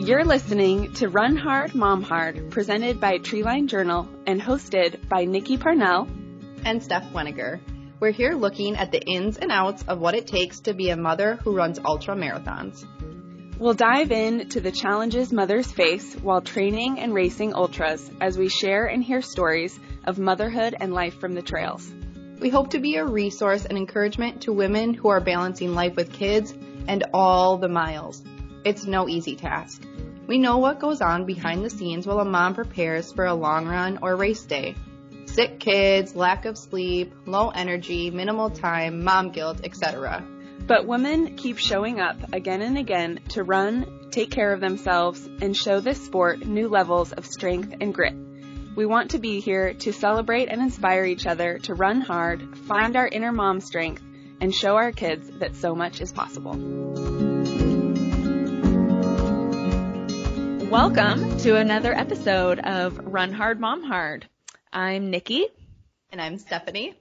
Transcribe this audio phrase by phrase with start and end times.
[0.00, 5.58] You're listening to Run Hard, Mom Hard, presented by Treeline Journal and hosted by Nikki
[5.58, 6.08] Parnell
[6.64, 7.60] and Steph Weniger.
[8.00, 10.96] We're here looking at the ins and outs of what it takes to be a
[10.96, 12.86] mother who runs ultra marathons.
[13.58, 18.48] We'll dive in to the challenges mothers face while training and racing ultras as we
[18.48, 21.92] share and hear stories of motherhood and life from the trails.
[22.40, 26.10] We hope to be a resource and encouragement to women who are balancing life with
[26.10, 26.54] kids
[26.88, 28.24] and all the miles.
[28.62, 29.82] It's no easy task.
[30.30, 33.66] We know what goes on behind the scenes while a mom prepares for a long
[33.66, 34.76] run or race day.
[35.26, 40.24] Sick kids, lack of sleep, low energy, minimal time, mom guilt, etc.
[40.68, 45.56] But women keep showing up again and again to run, take care of themselves, and
[45.56, 48.14] show this sport new levels of strength and grit.
[48.76, 52.94] We want to be here to celebrate and inspire each other to run hard, find
[52.94, 54.04] our inner mom strength,
[54.40, 57.19] and show our kids that so much is possible.
[60.70, 64.28] Welcome to another episode of Run Hard Mom Hard.
[64.72, 65.48] I'm Nikki.
[66.12, 66.94] And I'm Stephanie.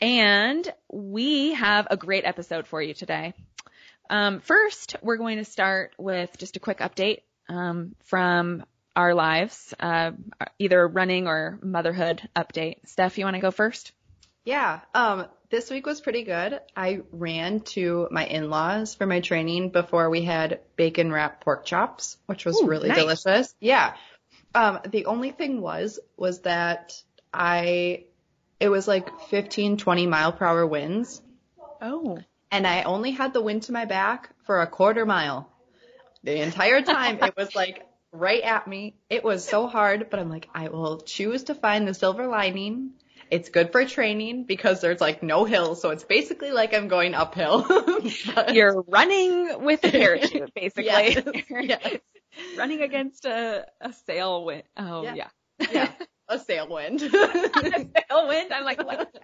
[0.00, 3.34] And we have a great episode for you today.
[4.08, 7.18] Um, first, we're going to start with just a quick update
[7.50, 8.64] um, from
[8.96, 10.12] our lives, uh,
[10.58, 12.76] either running or motherhood update.
[12.86, 13.92] Steph, you want to go first?
[14.46, 14.80] Yeah.
[14.94, 16.60] Um, this week was pretty good.
[16.76, 22.16] I ran to my in-laws for my training before we had bacon wrapped pork chops,
[22.26, 22.98] which was Ooh, really nice.
[22.98, 23.54] delicious.
[23.60, 23.94] Yeah.
[24.54, 27.02] Um, the only thing was, was that
[27.34, 28.04] I,
[28.60, 31.20] it was like 15, 20 mile per hour winds.
[31.82, 32.18] Oh.
[32.52, 35.50] And I only had the wind to my back for a quarter mile.
[36.22, 38.94] The entire time it was like right at me.
[39.08, 42.92] It was so hard, but I'm like, I will choose to find the silver lining.
[43.30, 47.14] It's good for training because there's like no hills, so it's basically like I'm going
[47.14, 47.66] uphill.
[48.34, 50.84] But- You're running with a parachute, basically.
[50.86, 51.96] Yes, yes.
[52.58, 54.64] running against a, a sail wind.
[54.76, 55.14] Oh, Yeah.
[55.14, 55.28] yeah.
[55.72, 55.92] yeah,
[56.28, 57.02] a sail wind.
[57.02, 58.52] a sail wind?
[58.52, 59.14] I'm like, what?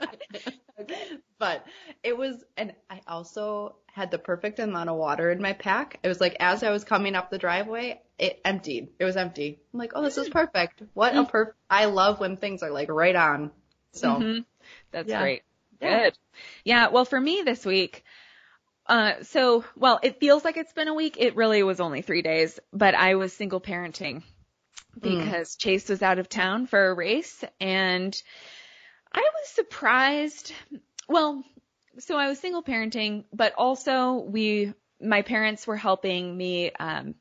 [1.38, 1.64] but
[2.02, 5.98] it was, and I also had the perfect amount of water in my pack.
[6.02, 8.88] It was like as I was coming up the driveway, it emptied.
[8.98, 9.58] It was empty.
[9.72, 10.32] I'm like, oh, this is mm.
[10.32, 10.82] perfect.
[10.92, 11.28] What a mm.
[11.28, 11.56] perfect.
[11.70, 13.52] I love when things are like right on.
[13.92, 14.44] So Mhm.
[14.92, 15.20] That's Yeah.
[15.20, 15.42] great.
[15.80, 16.04] Yeah.
[16.04, 16.18] Good.
[16.64, 16.88] Yeah.
[16.88, 18.04] Well, for me this week,
[18.86, 21.16] uh, so, well, it feels like it's been a week.
[21.18, 24.22] It really was only three days, but I was single parenting
[25.00, 28.16] because Chase was out of town for a race and
[29.12, 30.52] I was surprised.
[31.08, 31.44] Well,
[31.98, 37.14] so I was single parenting, but also we, my parents were helping me, um,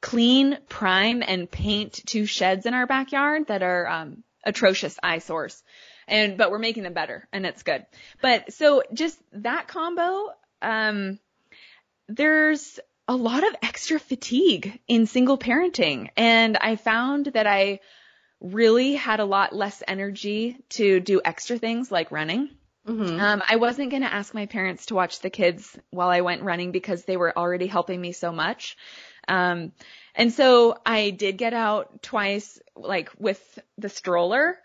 [0.00, 5.62] clean, prime, and paint two sheds in our backyard that are, um, atrocious eyesores.
[6.08, 7.86] And, but we're making them better and it's good.
[8.20, 10.30] But so just that combo,
[10.60, 11.18] um,
[12.08, 16.08] there's a lot of extra fatigue in single parenting.
[16.16, 17.80] And I found that I
[18.40, 22.50] really had a lot less energy to do extra things like running.
[22.86, 23.20] mhm.
[23.20, 26.42] Um, I wasn't going to ask my parents to watch the kids while I went
[26.42, 28.76] running because they were already helping me so much.
[29.28, 29.72] Um,
[30.14, 33.40] and so I did get out twice, like with
[33.78, 34.58] the stroller,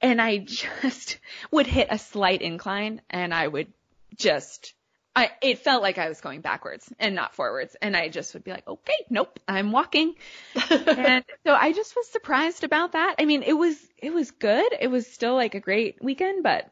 [0.00, 1.18] and I just
[1.50, 3.72] would hit a slight incline and I would
[4.16, 4.74] just,
[5.14, 7.76] I, it felt like I was going backwards and not forwards.
[7.80, 10.14] And I just would be like, okay, nope, I'm walking.
[10.70, 13.16] and so I just was surprised about that.
[13.18, 14.72] I mean, it was, it was good.
[14.80, 16.70] It was still like a great weekend, but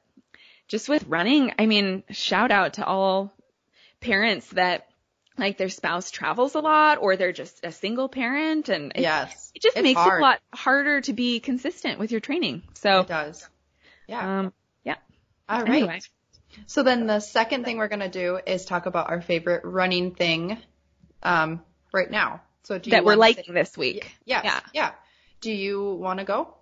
[0.68, 3.32] just with running, I mean, shout out to all
[4.00, 4.88] parents that
[5.38, 9.52] like their spouse travels a lot or they're just a single parent and it, yes,
[9.54, 10.20] it just It's makes hard.
[10.20, 12.62] it a lot harder to be consistent with your training.
[12.74, 13.48] So, It does.
[14.06, 14.38] Yeah.
[14.40, 14.52] um,
[14.84, 14.96] yeah.
[15.48, 15.68] All right.
[15.82, 16.00] Anyway,
[16.66, 20.58] So then the second thing we're gonna do is talk about our favorite running thing,
[21.22, 22.40] um, right now.
[22.62, 24.10] So do you that we're liking this week.
[24.24, 24.42] Yes.
[24.44, 24.60] Yeah.
[24.74, 24.92] Yeah.
[25.40, 26.54] Do you want to go?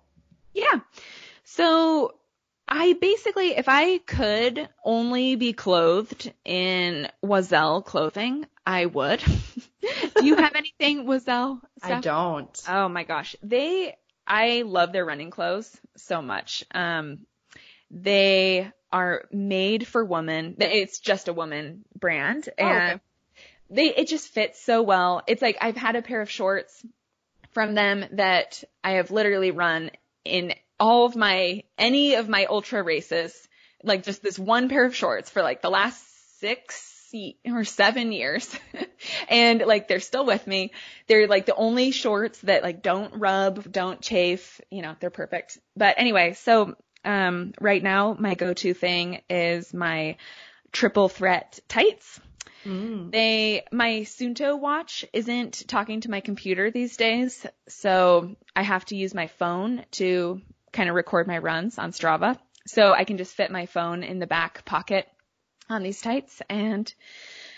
[0.53, 0.79] Yeah.
[1.45, 2.15] So
[2.77, 9.23] I basically, if I could only be clothed in Oiselle clothing, I would.
[9.81, 11.61] Do you have anything Oiselle?
[11.81, 12.61] I don't.
[12.67, 13.37] Oh my gosh.
[13.41, 13.95] They,
[14.27, 16.65] I love their running clothes so much.
[16.73, 17.19] Um,
[17.91, 20.57] they are made for women.
[20.59, 22.91] It's just a woman brand Oh, okay.
[22.91, 22.99] and
[23.69, 25.23] they, it just fits so well.
[25.27, 26.85] It's like I've had a pair of shorts
[27.51, 29.91] from them that I have literally run
[30.25, 33.47] in all of my, any of my ultra races,
[33.83, 36.95] like just this one pair of shorts for like the last six
[37.45, 38.57] or seven years.
[39.29, 40.71] and like they're still with me.
[41.07, 45.57] They're like the only shorts that like don't rub, don't chafe, you know, they're perfect.
[45.75, 50.17] But anyway, so um right now my go-to thing is my
[50.71, 52.19] triple threat tights.
[52.65, 53.11] Mm.
[53.11, 58.95] They my Suunto watch isn't talking to my computer these days, so I have to
[58.95, 60.41] use my phone to
[60.75, 62.37] kind of record my runs on Strava.
[62.67, 65.07] So I can just fit my phone in the back pocket
[65.69, 66.91] on these tights and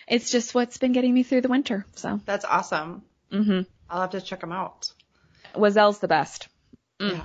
[0.08, 1.86] it's just what's been getting me through the winter.
[1.96, 3.04] So, That's awesome.
[3.32, 3.66] mhm.
[3.90, 4.92] I'll have to check them out.
[5.56, 6.48] Oiselle's the best.
[7.00, 7.12] Mm.
[7.16, 7.22] Yeah.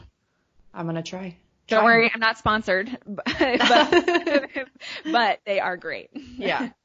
[0.74, 1.36] I'm gonna try.
[1.68, 4.68] Don't Try worry, I'm not sponsored, but, but,
[5.12, 6.10] but they are great.
[6.14, 6.70] Yeah.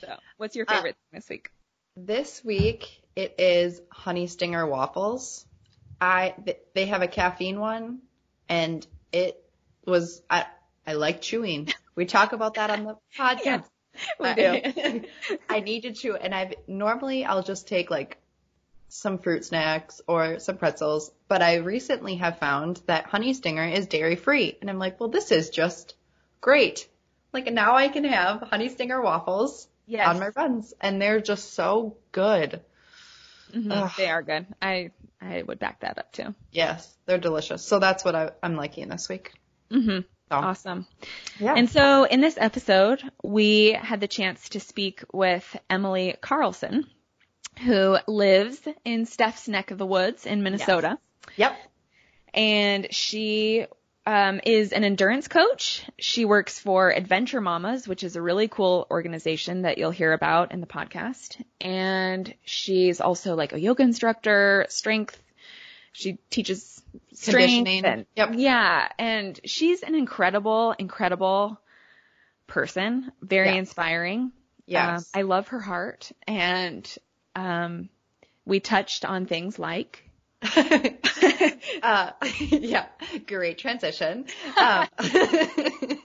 [0.00, 1.50] So, what's your Uh, favorite thing this week?
[1.96, 5.44] This week it is honey stinger waffles.
[6.00, 6.36] I
[6.72, 7.98] they have a caffeine one,
[8.48, 9.42] and it
[9.86, 10.46] was I
[10.86, 11.68] I like chewing.
[11.94, 13.64] We talk about that on the podcast.
[14.20, 15.04] We I- do.
[15.48, 18.18] I need to chew, and I've normally I'll just take like
[18.88, 23.86] some fruit snacks or some pretzels, but I recently have found that Honey Stinger is
[23.86, 25.94] dairy free, and I'm like, well, this is just
[26.40, 26.88] great.
[27.32, 31.52] Like now I can have Honey Stinger waffles yes, on my runs, and they're just
[31.52, 32.62] so good.
[33.52, 34.46] Mhm, they are good.
[34.62, 36.34] I I would back that up too.
[36.52, 37.64] Yes, they're delicious.
[37.64, 39.32] So that's what I, I'm liking this week.
[39.70, 40.00] Mm-hmm.
[40.30, 40.86] So, Awesome.
[41.38, 41.54] yeah.
[41.56, 46.86] And so in this episode, we had the chance to speak with Emily Carlson,
[47.60, 50.98] who lives in Steph's neck of the woods in Minnesota.
[51.36, 51.56] yep.
[52.34, 53.66] and she
[54.08, 55.84] um, is an endurance coach.
[55.98, 60.50] She works for Adventure Mamas, which is a really cool organization that you'll hear about
[60.50, 61.38] in the podcast.
[61.60, 65.22] And she's also like a yoga instructor, strength.
[65.92, 66.82] She teaches
[67.12, 68.30] strength and Yep.
[68.36, 71.60] yeah, and she's an incredible, incredible
[72.46, 73.12] person.
[73.20, 74.32] Very inspiring.
[74.64, 75.10] Yes.
[75.14, 76.90] Um, I love her heart, and
[77.36, 77.90] um,
[78.46, 80.07] we touched on things like
[81.82, 82.86] uh, yeah,
[83.26, 84.26] great transition.
[84.56, 84.86] Um,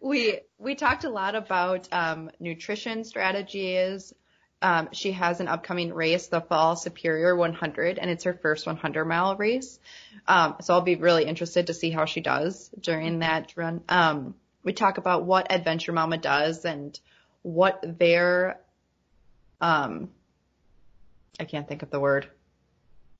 [0.00, 4.14] we we talked a lot about um, nutrition strategies.
[4.62, 9.06] Um, she has an upcoming race, the Fall Superior 100, and it's her first 100
[9.06, 9.78] mile race.
[10.28, 13.80] Um, so I'll be really interested to see how she does during that run.
[13.88, 16.98] Um, we talk about what Adventure Mama does and
[17.42, 18.60] what their
[19.62, 20.10] um,
[21.38, 22.28] I can't think of the word.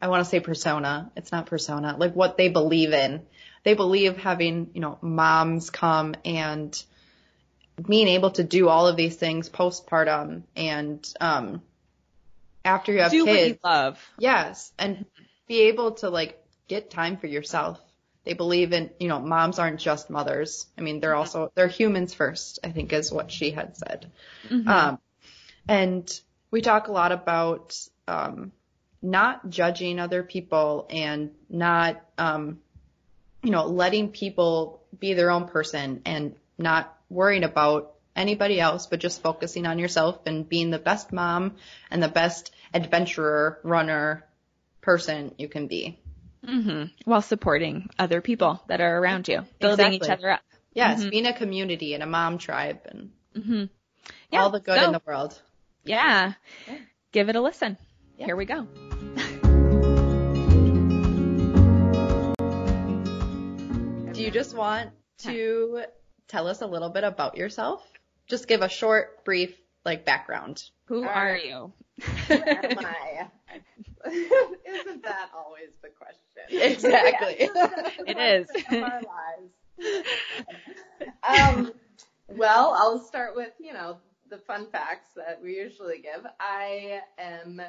[0.01, 1.11] I want to say persona.
[1.17, 1.97] It's not persona.
[1.99, 3.23] Like what they believe in.
[3.63, 6.83] They believe having, you know, moms come and
[7.87, 11.63] being able to do all of these things postpartum and um
[12.65, 13.49] after you have do what kids.
[13.49, 14.11] you love.
[14.19, 15.07] Yes, and
[15.49, 17.81] be able to like get time for yourself.
[18.25, 20.67] They believe in, you know, moms aren't just mothers.
[20.77, 24.11] I mean, they're also they're humans first, I think is what she had said.
[24.49, 24.69] Mhm.
[24.69, 24.99] Um,
[25.69, 26.21] and
[26.51, 27.77] we talk a lot about
[28.07, 28.53] um,
[29.03, 32.61] not judging other people and not, um,
[33.43, 39.01] you know, letting people be their own person and not worrying about anybody else, but
[39.01, 41.57] just focusing on yourself and being the best mom
[41.91, 44.27] and the best adventurer, runner,
[44.81, 45.99] person you can be.
[46.45, 50.43] hmm While supporting other people that are around you, building each other up.
[50.73, 51.11] Yes, Mhm.
[51.11, 53.65] being a community and a mom tribe and hmm
[54.33, 55.41] Yeah, all the good so, in the world.
[55.85, 56.35] Yeah.
[56.67, 56.79] Yeah.
[57.13, 57.77] Give it a listen.
[58.21, 58.27] Yeah.
[58.27, 58.67] Here we go.
[64.13, 64.91] Do you just want
[65.21, 65.85] to
[66.29, 67.83] tell us a little bit about yourself?
[68.27, 70.63] Just give a short, brief, like background.
[70.85, 71.45] Who All are right.
[71.47, 71.73] you?
[72.29, 73.29] Am I?
[74.07, 76.21] Isn't that always the question?
[76.51, 77.49] Exactly.
[78.07, 78.51] It is.
[78.71, 79.01] Our
[79.79, 80.09] lives.
[81.27, 81.73] um,
[82.29, 83.97] well, I'll start with you know
[84.29, 86.27] the fun facts that we usually give.
[86.39, 87.63] I am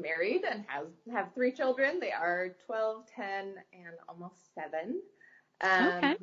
[0.00, 2.00] married and has have three children.
[2.00, 5.00] They are 12, 10, and almost seven.
[5.60, 6.16] Um, Okay.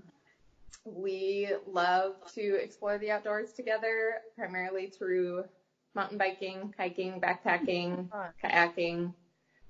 [0.86, 5.43] We love to explore the outdoors together, primarily through
[5.96, 8.10] mountain biking, hiking, backpacking,
[8.43, 9.13] kayaking.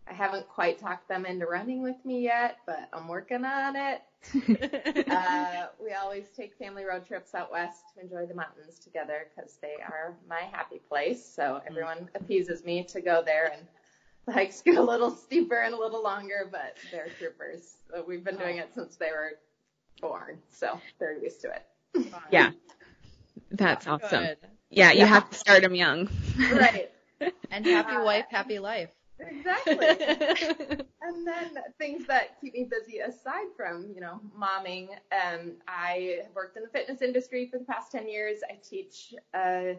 [0.08, 4.02] I haven't quite talked them into running with me yet, but I'm working on it.
[5.10, 9.58] Uh, we always take family road trips out west to enjoy the mountains together because
[9.62, 11.24] they are my happy place.
[11.26, 13.68] So everyone appeases me to go there and
[14.28, 17.78] the hikes get a little steeper and a little longer, but they're troopers.
[18.08, 19.34] We've been doing it since they were
[20.02, 21.66] born, so they're used to it.
[22.32, 22.52] yeah.
[23.52, 24.24] That's awesome.
[24.24, 24.38] Good.
[24.70, 25.06] Yeah, you Yeah.
[25.06, 26.10] have to start them young.
[26.52, 26.92] Right.
[27.52, 28.90] And happy Uh, wife, happy life.
[29.20, 30.78] Exactly.
[31.02, 36.36] And then things that keep me busy aside from, you know, momming, um, I have
[36.36, 38.40] worked in the fitness industry for the past 10 years.
[38.50, 39.74] I teach uh,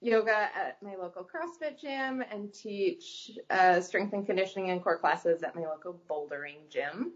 [0.00, 5.42] yoga at my local CrossFit gym and teach uh, strength and conditioning and core classes
[5.42, 7.12] at my local bouldering gym.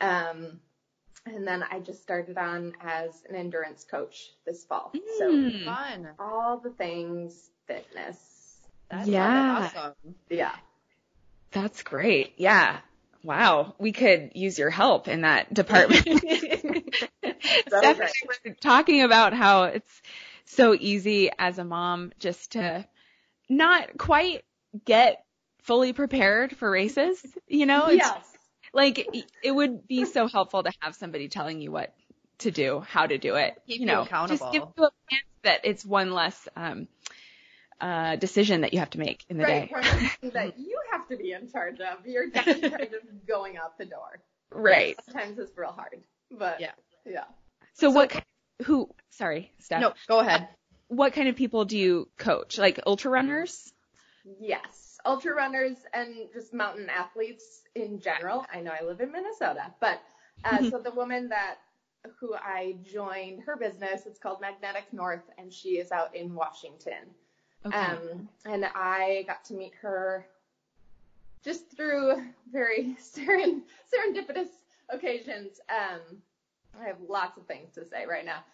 [0.00, 0.60] Um,
[1.26, 4.92] and then I just started on as an endurance coach this fall.
[5.18, 5.64] So Mm.
[5.64, 6.08] Fun.
[6.18, 8.58] all the things fitness.
[8.90, 9.70] That's Yeah.
[9.74, 9.94] awesome.
[10.28, 10.54] Yeah.
[11.52, 12.34] That's great.
[12.38, 12.80] Yeah.
[13.22, 13.74] Wow.
[13.78, 16.02] We could use your help in that department.
[17.68, 20.02] Stephanie was talking about how it's
[20.54, 22.86] so easy as a mom just to
[23.48, 24.44] not quite
[24.84, 25.24] get
[25.62, 27.24] fully prepared for races.
[27.46, 28.24] You know, it's yes.
[28.72, 29.06] like
[29.42, 31.94] it would be so helpful to have somebody telling you what
[32.38, 33.60] to do, how to do it.
[33.66, 34.38] Keep you know, accountable.
[34.38, 36.88] just give you a chance that it's one less um,
[37.80, 39.70] uh, decision that you have to make in the Right.
[39.70, 40.10] day.
[40.20, 42.06] Thing that you have to be in charge of.
[42.06, 44.20] You're just in of going out the door.
[44.50, 44.96] Right.
[45.04, 46.02] Sometimes it's real hard.
[46.30, 46.72] But Yeah.
[47.04, 47.24] Yeah.
[47.74, 48.10] So, what?
[48.10, 48.20] ki-
[48.64, 48.88] Who?
[49.10, 49.80] Sorry, Steph.
[49.80, 50.48] No, go ahead.
[50.88, 52.58] What kind of people do you coach?
[52.58, 53.72] Like ultra runners?
[54.40, 54.98] Yes.
[55.04, 58.44] Ultra runners and just mountain athletes in general.
[58.52, 60.00] I know I live in Minnesota, but
[60.44, 61.56] uh, so the woman that
[62.18, 67.14] who I joined her business, it's called Magnetic North, and she is out in Washington.
[67.64, 67.76] Okay.
[67.76, 70.26] Um, and I got to meet her
[71.44, 74.48] just through very seren- serendipitous
[74.88, 75.60] occasions.
[75.68, 76.18] Um,
[76.80, 78.44] I have lots of things to say right now,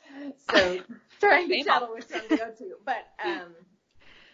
[0.50, 0.80] so
[1.20, 2.74] trying to channel which one to go to.
[2.84, 3.54] But um,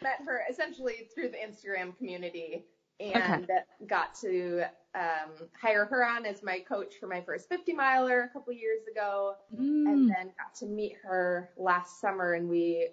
[0.03, 2.65] met her essentially through the Instagram community
[3.01, 3.49] and
[3.89, 4.63] got to
[4.95, 8.87] um, hire her on as my coach for my first 50 miler a couple years
[8.91, 9.87] ago Mm.
[9.89, 12.89] and then got to meet her last summer and we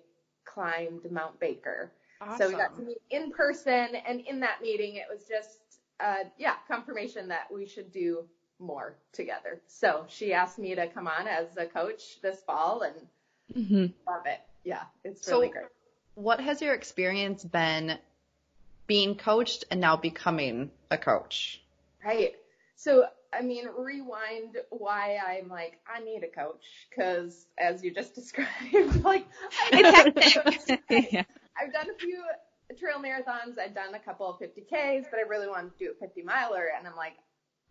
[0.45, 1.91] climbed Mount Baker.
[2.37, 5.59] So we got to meet in person and in that meeting it was just
[5.99, 8.25] uh yeah, confirmation that we should do
[8.61, 9.59] more together.
[9.67, 12.95] So she asked me to come on as a coach this fall and
[13.53, 13.93] Mhm.
[14.07, 14.39] love it.
[14.63, 15.65] Yeah, it's So- really great.
[16.15, 17.97] What has your experience been
[18.87, 21.61] being coached and now becoming a coach?
[22.03, 22.35] Right.
[22.75, 28.13] So, I mean, rewind why I'm like, I need a coach because as you just
[28.15, 29.25] described, like,
[29.71, 31.11] I It's hectic.
[31.13, 31.23] yeah.
[31.57, 32.23] I've done a few
[32.77, 33.57] trail marathons.
[33.59, 36.69] I've done a couple of 50Ks, but I really want to do a 50 miler.
[36.77, 37.13] And I'm like,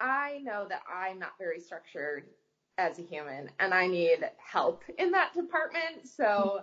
[0.01, 2.25] I know that I'm not very structured
[2.79, 6.09] as a human and I need help in that department.
[6.09, 6.63] So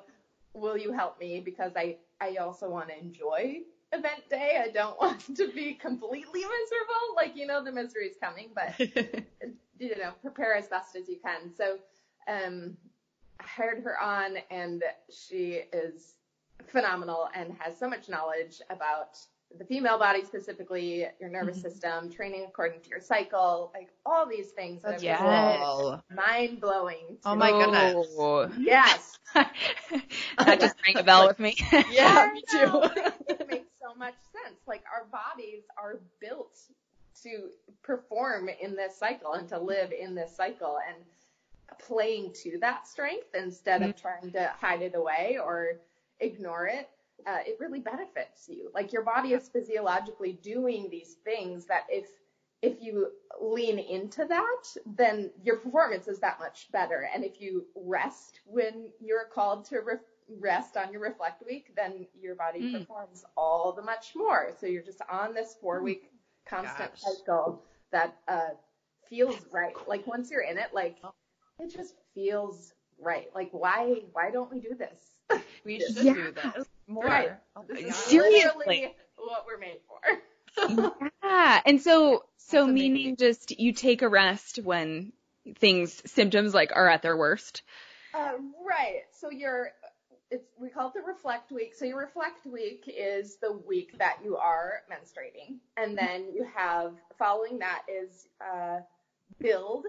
[0.53, 1.39] will you help me?
[1.39, 3.59] Because I, I also want to enjoy
[3.93, 4.59] event day.
[4.61, 7.15] I don't want to be completely miserable.
[7.15, 8.79] Like, you know, the misery is coming, but
[9.79, 11.53] you know, prepare as best as you can.
[11.55, 11.77] So,
[12.27, 12.75] um,
[13.39, 16.15] I hired her on and she is
[16.65, 19.17] phenomenal and has so much knowledge about
[19.57, 21.69] the female body specifically, your nervous mm-hmm.
[21.69, 26.03] system, training according to your cycle, like all these things that cool.
[26.15, 27.17] mind blowing.
[27.25, 28.07] Oh my goodness.
[28.59, 29.17] Yes.
[29.33, 31.55] that just rang a bell with me.
[31.91, 32.81] Yeah, me too.
[33.29, 34.59] it makes so much sense.
[34.67, 36.57] Like our bodies are built
[37.23, 37.49] to
[37.83, 40.97] perform in this cycle and to live in this cycle and
[41.79, 44.01] playing to that strength instead of mm-hmm.
[44.01, 45.79] trying to hide it away or
[46.19, 46.89] ignore it.
[47.25, 48.69] Uh, it really benefits you.
[48.73, 52.07] Like your body is physiologically doing these things that if
[52.61, 57.07] if you lean into that, then your performance is that much better.
[57.13, 59.95] And if you rest when you're called to re-
[60.39, 62.79] rest on your reflect week, then your body Mm.
[62.79, 64.51] performs all the much more.
[64.59, 66.11] So you're just on this four week
[66.45, 67.01] constant Gosh.
[67.01, 68.49] cycle that uh,
[69.07, 69.75] feels right.
[69.87, 70.97] Like once you're in it, like
[71.59, 73.27] it just feels right.
[73.35, 75.15] Like why why don't we do this?
[75.63, 76.13] We should Yeah.
[76.13, 77.03] do this more.
[77.03, 77.31] Right.
[77.55, 77.95] Oh This is.
[77.95, 78.95] Seriously.
[79.17, 80.93] what we're made for.
[81.23, 81.61] yeah.
[81.65, 83.15] And so, so That's meaning amazing.
[83.17, 85.11] just you take a rest when
[85.57, 87.63] things, symptoms like are at their worst.
[88.13, 88.33] Uh,
[88.65, 89.01] right.
[89.11, 89.71] So your
[90.29, 91.73] it's we call it the reflect week.
[91.75, 96.93] So your reflect week is the week that you are menstruating, and then you have
[97.17, 98.79] following that is uh,
[99.39, 99.85] build.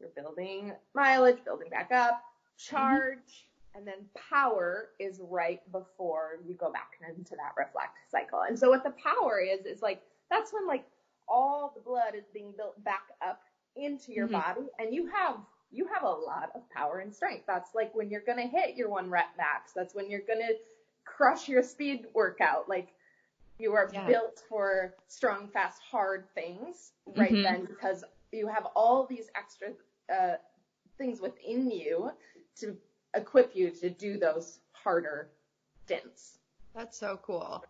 [0.00, 2.22] You're building mileage, building back up,
[2.56, 8.40] charge, and then power is right before you go back into that reflect cycle.
[8.46, 10.00] And so what the power is is like
[10.30, 10.84] that's when like
[11.28, 13.38] all the blood is being built back up
[13.76, 14.28] into your Mhm.
[14.28, 15.36] body, and you have
[15.70, 17.44] you have a lot of power and strength.
[17.46, 19.72] That's like when you're gonna hit your one rep max.
[19.74, 20.52] That's when you're gonna
[21.04, 22.68] crush your speed workout.
[22.68, 22.86] Like
[23.58, 24.02] you are Yeah.
[24.06, 27.42] built for strong, fast, hard things right Mhm.
[27.42, 29.68] then because you have all these extra
[30.12, 30.36] uh,
[30.98, 32.10] things within you
[32.58, 32.76] to
[33.14, 35.28] equip you to do those harder
[35.84, 36.38] stints.
[36.74, 37.64] That's so cool.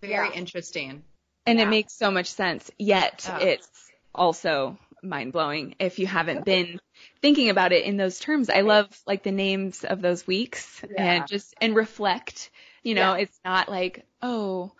[0.00, 0.32] Very Yeah.
[0.34, 1.02] interesting.
[1.46, 3.38] And it makes so much sense, yet Yeah.
[3.38, 6.78] it's also mind blowing if you haven't been
[7.20, 8.48] thinking about it in those terms.
[8.48, 11.02] I love like the names of those weeks Yeah.
[11.04, 12.50] and just, and reflect,
[12.84, 13.22] you know, Yeah.
[13.22, 14.72] it's not like, oh,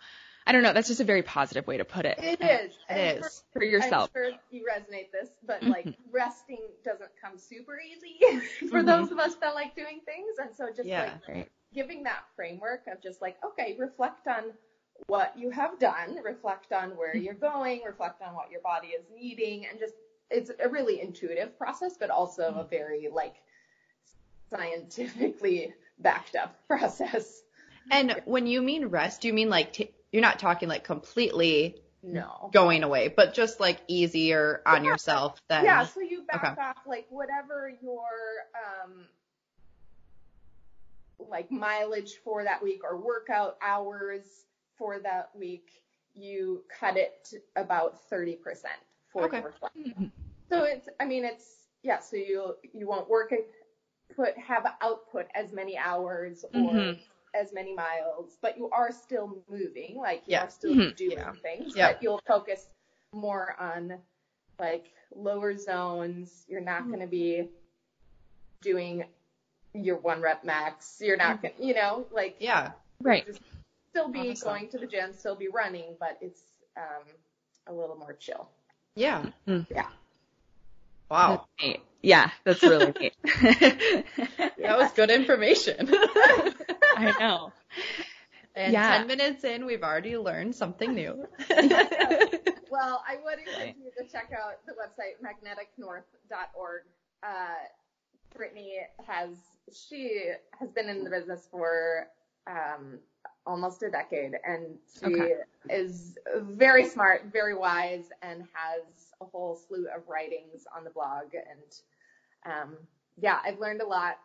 [0.45, 0.73] I don't know.
[0.73, 2.19] That's just a very positive way to put it.
[2.21, 2.71] It is.
[2.89, 3.43] It And is.
[3.53, 4.09] for yourself.
[4.15, 5.69] I'm sure you resonate this, but Mhm.
[5.69, 8.19] like resting doesn't come super easy
[8.69, 8.85] for Mhm.
[8.85, 10.37] those of us that like doing things.
[10.39, 11.13] And so just Yeah.
[11.13, 11.51] like Right.
[11.73, 14.53] giving that framework of just like, okay, reflect on
[15.07, 19.05] what you have done, reflect on where you're going, reflect on what your body is
[19.09, 19.95] needing, and just
[20.29, 23.35] it's a really intuitive process, but also a very like
[24.49, 27.41] scientifically backed up process.
[27.91, 31.75] And when you mean rest, do you mean like t- you're not talking like completely
[32.03, 32.49] No.
[32.53, 34.91] going away, but just like easier on Yeah.
[34.91, 35.65] yourself then?
[35.65, 36.61] Yeah, so you back Okay.
[36.61, 38.05] off like whatever your
[38.55, 39.05] um
[41.19, 44.45] like mileage for that week or workout hours
[44.77, 45.81] for that week,
[46.13, 48.37] you cut it to about 30%
[49.11, 49.39] for Okay.
[49.39, 49.53] your.
[49.75, 50.11] Mhm.
[50.49, 53.49] So it's I mean it's yeah, so you you won't work it
[54.15, 56.99] put have output as many hours or Mhm.
[57.33, 60.43] As many miles, but you are still moving, like you Yeah.
[60.43, 60.95] are still Mhm.
[60.95, 61.33] doing Yeah.
[61.33, 61.91] things, Yeah.
[61.91, 62.69] but you'll focus
[63.13, 64.01] more on
[64.59, 66.45] like lower zones.
[66.47, 67.49] You're not going to be
[68.61, 69.05] doing
[69.73, 71.01] your one rep max.
[71.01, 72.73] You're not going to, you know, like Yeah.
[73.01, 73.27] Right.
[73.89, 74.47] still be Awesome.
[74.47, 76.43] going to the gym, still be running, but it's
[76.77, 77.03] um,
[77.67, 78.49] a little more chill.
[78.95, 79.25] Yeah.
[79.47, 79.67] Mhm.
[79.69, 79.89] Yeah.
[81.09, 81.47] Wow.
[81.59, 81.79] That's.
[82.01, 83.13] Yeah, that's really neat.
[84.57, 85.89] That was good information.
[86.95, 87.53] I know.
[88.55, 88.83] and Yeah.
[88.83, 91.27] 10 minutes in, we've already learned something new.
[92.69, 96.83] Well, I would encourage you to check out the website magneticnorth.org.
[97.23, 97.27] Uh,
[98.35, 99.37] Brittany has
[99.71, 102.07] she has been in the business for
[102.47, 102.99] um,
[103.45, 105.35] almost a decade, and she Okay.
[105.69, 111.33] is very smart, very wise, and has a whole slew of writings on the blog.
[111.33, 111.81] And
[112.45, 112.77] um,
[113.21, 114.17] yeah, I've learned a lot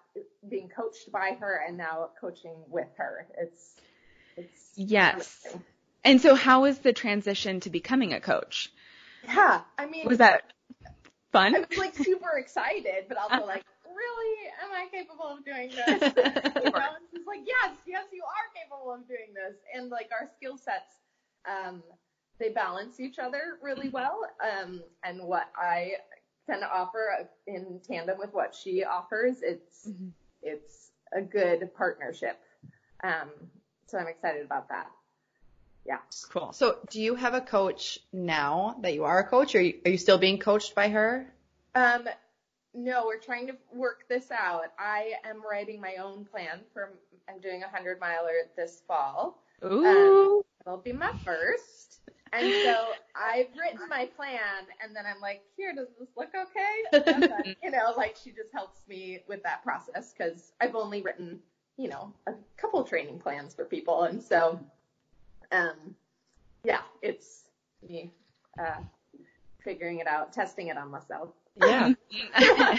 [0.49, 3.26] being coached by her, and now coaching with her.
[3.38, 3.76] It's
[4.37, 5.40] it's Yes.
[5.45, 5.64] amazing.
[6.04, 8.73] And so how was the transition to becoming a coach?
[9.26, 10.45] Yeah, I mean, Was that
[11.33, 11.54] fun?
[11.54, 16.02] I was like super excited, but also like, really, am I capable of doing this?
[16.64, 20.28] you know, it's like, yes, yes, you are capable of doing this, and like our
[20.37, 20.95] skill sets,
[21.47, 21.82] um,
[22.39, 24.21] they balance each other really well.
[24.41, 25.95] Um, and what I
[26.49, 30.13] tend to offer in tandem with what she offers, it's Mhm.
[30.43, 32.41] it's a good partnership.
[33.02, 33.30] Um,
[33.87, 34.91] so I'm excited about that.
[35.84, 35.99] Yeah.
[36.30, 36.52] Cool.
[36.52, 39.80] so, do you have a coach now that you are a coach, or are you,
[39.87, 41.32] are you still being coached by her?
[41.75, 42.06] Um,
[42.75, 44.65] no, we're trying to work this out.
[44.78, 46.93] I am writing my own plan for.
[47.28, 49.43] I'm doing a hundred miler this fall.
[49.65, 50.45] Ooh.
[50.61, 51.88] It'll be my first,
[52.32, 57.04] and so I've written my plan, and then I'm like, here, does this look okay?
[57.12, 61.02] And then, you know, like she just helps me with that process because I've only
[61.02, 61.38] written,
[61.76, 64.60] you know, a couple training plans for people, and so,
[65.52, 65.94] um,
[66.64, 67.44] yeah, it's
[67.88, 68.12] me
[68.58, 68.80] uh,
[69.64, 71.30] figuring it out, testing it on myself.
[71.56, 71.92] Yeah.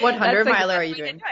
[0.00, 1.16] What 100 a miler are you doing?
[1.16, 1.22] it.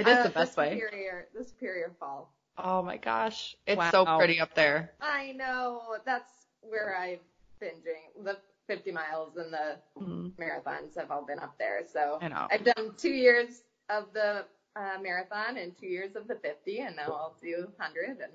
[0.00, 0.70] It is Uh, the best way.
[0.74, 2.32] Superior, the superior fall.
[2.56, 3.56] Oh my gosh.
[3.66, 3.90] It's Wow.
[3.90, 4.92] so pretty up there.
[5.00, 6.30] I know that's
[6.68, 7.20] where I've
[7.60, 10.32] been doing the 50 miles and the Mm.
[10.36, 11.82] marathons have all been up there.
[11.86, 12.18] So.
[12.50, 14.44] I've done two years of the
[14.76, 18.18] uh, marathon and two years of the 50, and now I'll do 100.
[18.20, 18.32] And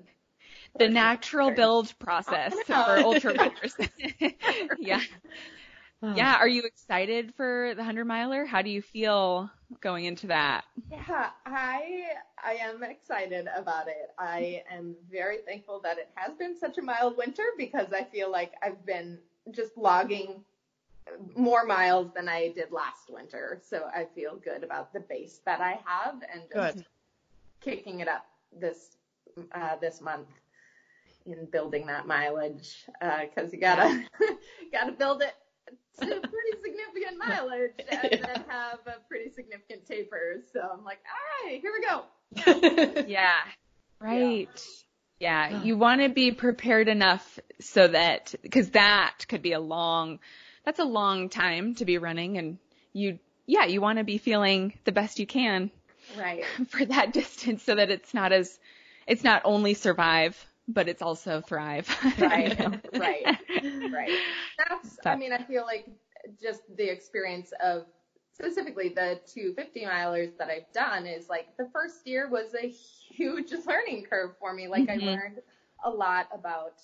[0.78, 3.76] The natural build process for ultra runners.
[4.78, 5.00] yeah.
[6.02, 6.36] Yeah.
[6.36, 8.44] Are you excited for the 100 miler?
[8.44, 10.64] How do you feel going into that?
[10.90, 12.08] yeah, I
[12.44, 14.10] I am excited about it.
[14.18, 18.30] I am very thankful that it has been such a mild winter because I feel
[18.30, 19.18] like I've been
[19.52, 20.44] just logging
[21.36, 23.60] more miles than I did last winter.
[23.62, 26.84] So I feel good about the base that I have and just Good.
[27.60, 28.26] kicking it up
[28.58, 28.96] this
[29.52, 30.28] uh, this month
[31.26, 34.04] in building that mileage because you gotta
[34.72, 35.34] gotta build it
[36.00, 40.42] to pretty significant mileage and then have a pretty significant taper.
[40.52, 43.04] So I'm like, all right, here we go.
[43.08, 43.38] Yeah.
[44.00, 44.48] Right.
[45.20, 45.62] Yeah.
[45.62, 50.18] You want to be prepared enough so that, cause that could be a long,
[50.64, 52.58] that's a long time to be running and
[52.92, 55.70] you, yeah, you want to be feeling the best you can
[56.18, 56.44] Right.
[56.68, 58.58] for that distance so that it's not as,
[59.06, 61.88] it's not only survive, but it's also thrive.
[62.18, 62.54] Right.
[62.96, 63.32] Right.
[63.92, 64.22] Right.
[64.58, 65.86] That's, I mean, I feel like
[66.40, 67.86] just the experience of
[68.32, 73.52] specifically the 250 milers that I've done is like the first year was a huge
[73.66, 74.68] learning curve for me.
[74.68, 75.16] Like Mhm.
[75.16, 75.40] I learned
[75.84, 76.80] a lot about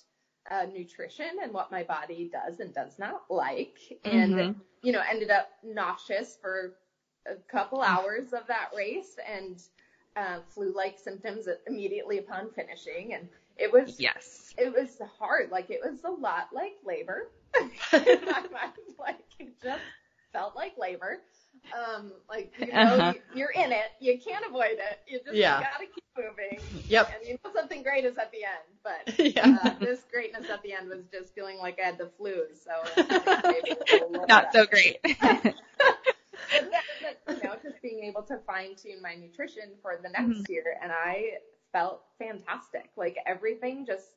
[0.49, 4.55] uh, nutrition and what my body does and does not like, and Mhm.
[4.81, 6.75] you know ended up nauseous for
[7.27, 9.61] a couple hours of that race and
[10.15, 13.29] uh, flu-like symptoms immediately upon finishing, and
[13.59, 14.53] it was Yes.
[14.57, 15.51] it was hard.
[15.51, 17.31] Like it was a lot like labor.
[17.59, 17.71] In
[18.25, 19.83] my mind, like it just
[20.33, 21.19] felt like labor.
[21.71, 23.13] Um, like you know, Uh-huh.
[23.13, 23.91] you, you're in it.
[23.99, 24.99] You can't avoid it.
[25.07, 25.59] You just Yeah.
[25.59, 26.59] gotta keep moving.
[26.87, 27.09] Yep.
[27.13, 29.57] And you know something great is at the end, but yeah.
[29.63, 32.43] uh, this greatness at the end was just feeling like I had the flu.
[32.53, 32.71] So
[33.47, 34.97] maybe it's a little Not so great.
[36.51, 36.69] But
[37.01, 40.77] that, you know, just being able to fine tune my nutrition for the next year,
[40.81, 41.37] and I
[41.71, 42.89] felt fantastic.
[42.95, 44.09] Like everything just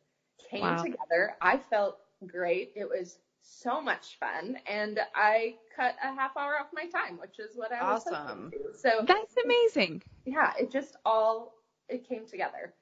[0.51, 0.83] came Wow.
[0.83, 1.37] together.
[1.41, 2.73] I felt great.
[2.77, 7.39] It was so much fun, and I cut a half hour off my time, which
[7.39, 8.51] is what I was Awesome.
[8.53, 8.79] to.
[8.79, 10.03] So That's amazing.
[10.25, 11.55] yeah, it just all
[11.89, 12.73] it came together.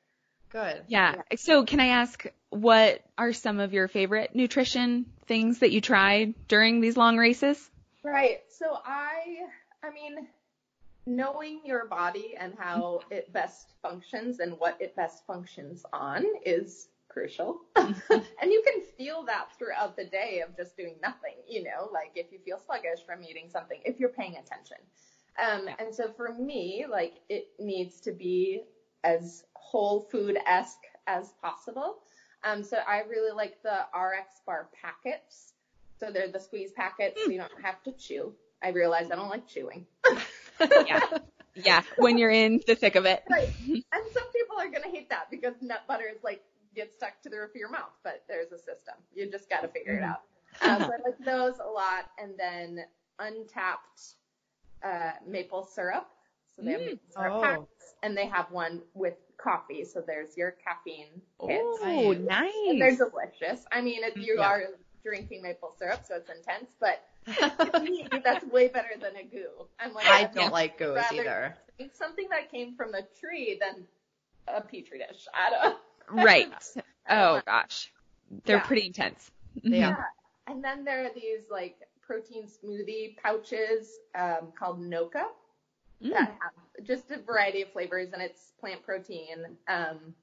[0.51, 0.83] Good.
[0.89, 1.15] Yeah.
[1.37, 6.35] So can I ask what are some of your favorite nutrition things that you tried
[6.49, 7.71] during these long races?
[8.03, 8.41] Right.
[8.59, 9.47] So I,
[9.83, 10.27] I mean,
[11.07, 16.89] knowing your body and how it best functions and what it best functions on is
[17.09, 17.61] crucial.
[17.77, 17.93] and
[18.43, 22.27] you can feel that throughout the day of just doing nothing, you know, like if
[22.31, 24.77] you feel sluggish from eating something, if you're paying attention.
[25.39, 28.63] Um, and so for me, like it needs to be
[29.05, 31.99] as whole food esque as possible.
[32.45, 35.55] Um, so I really like the RX bar packets.
[35.99, 38.33] So they're the squeeze packets, so you don't have to chew.
[38.63, 39.87] I realized I don't like chewing.
[40.87, 41.01] Yeah.
[41.55, 41.83] Yeah.
[41.99, 43.23] When you're in the thick of it.
[43.31, 43.49] Right.
[43.67, 46.43] And some people are gonna hate that because nut butter is like
[46.75, 48.95] gets stuck to the roof of your mouth, but there's a system.
[49.15, 50.23] You just gotta figure it out.
[50.63, 52.85] Uh, so I like those a lot, and then
[53.19, 54.15] untapped
[54.85, 56.09] uh, maple syrup.
[56.57, 56.87] So they have Mm.
[56.87, 57.41] maple syrup Oh.
[57.43, 59.85] packs, and they have one with coffee.
[59.85, 61.79] So there's your caffeine hits.
[61.83, 62.53] Oh, Nice.
[62.69, 63.65] And they're delicious.
[63.73, 64.47] I mean, if you Yeah.
[64.47, 64.63] are
[65.03, 69.67] drinking maple syrup, so it's intense, but to me, that's way better than a goo.
[69.79, 71.57] I'm like, I don't like goos either.
[71.93, 73.87] something that came from a tree than
[74.49, 75.27] a petri dish.
[75.35, 75.77] I don't.
[76.13, 76.53] Right.
[77.09, 77.93] Oh gosh.
[78.45, 78.63] They're Yeah.
[78.67, 79.31] pretty intense.
[79.63, 79.95] Yeah.
[80.49, 85.25] And then there are these like protein smoothie pouches um, called Noka
[86.03, 86.11] Mm.
[86.13, 89.45] that have just a variety of flavors, and it's plant protein.
[89.69, 90.15] Um,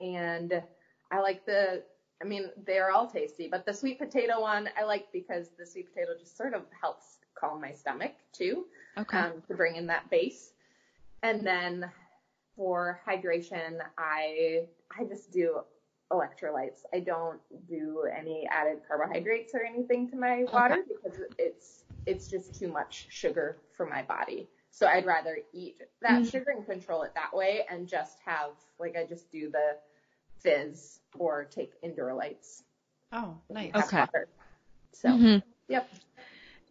[0.00, 0.62] and
[1.10, 1.82] I like the.
[2.22, 5.92] I mean, they're all tasty, but the sweet potato one I like because the sweet
[5.92, 8.66] potato just sort of helps calm my stomach too.
[8.98, 9.18] Okay.
[9.18, 10.52] um, to bring in that base.
[11.22, 11.90] And then
[12.56, 14.66] for hydration, I
[14.98, 15.60] I just do
[16.10, 16.82] electrolytes.
[16.92, 22.54] I don't do any added carbohydrates or anything to my water because it's it's just
[22.58, 24.48] too much sugar for my body.
[24.70, 26.30] So I'd rather eat that Mhm.
[26.30, 29.76] sugar and control it that way and just have like I just do the
[30.40, 32.62] fizz or take Endurolytes.
[33.12, 33.72] Oh, nice.
[33.74, 33.98] Okay.
[34.00, 34.28] water.
[34.92, 35.42] So Mhm.
[35.68, 35.88] yep.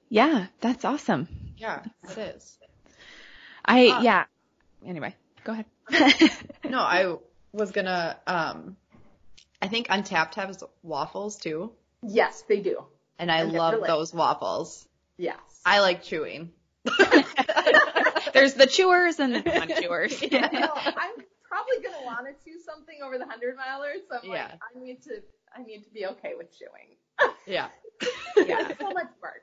[0.10, 1.28] Yeah, that's awesome.
[1.58, 2.58] Yeah, it is.
[3.66, 4.26] I Uh, yeah.
[4.86, 5.66] Anyway, go ahead.
[6.64, 7.16] No, I
[7.52, 8.18] was gonna.
[8.28, 8.78] Um,
[9.62, 11.72] I think Untapped has waffles too,
[12.04, 12.86] Yes, they do.
[13.18, 14.88] and I And love those waffles.
[15.18, 15.40] Yes.
[15.66, 16.52] I like chewing.
[18.34, 20.22] There's the chewers and the non-chewers.
[20.32, 21.12] No, I'm
[21.68, 24.08] probably gonna want to chew something over the hundred milers.
[24.10, 24.48] So I'm Yeah.
[24.48, 25.22] like, I need to,
[25.56, 26.96] I need to be okay with chewing.
[27.46, 27.70] Yeah.
[28.46, 29.42] Yeah, so much work.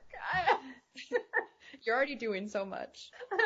[1.83, 3.11] You're already doing so much.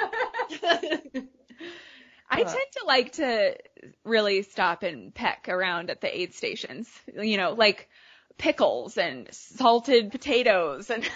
[2.30, 3.56] I tend to like to
[4.04, 6.88] really stop and peck around at the aid stations.
[7.20, 7.89] You know, like
[8.38, 11.10] pickles and salted potatoes and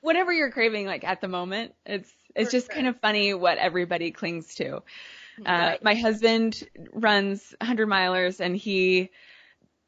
[0.00, 1.74] whatever you're craving like at the moment.
[1.84, 2.76] It's it's For just sure.
[2.76, 4.82] kind of funny what everybody clings to.
[5.46, 9.10] Uh, my husband runs 100 milers and he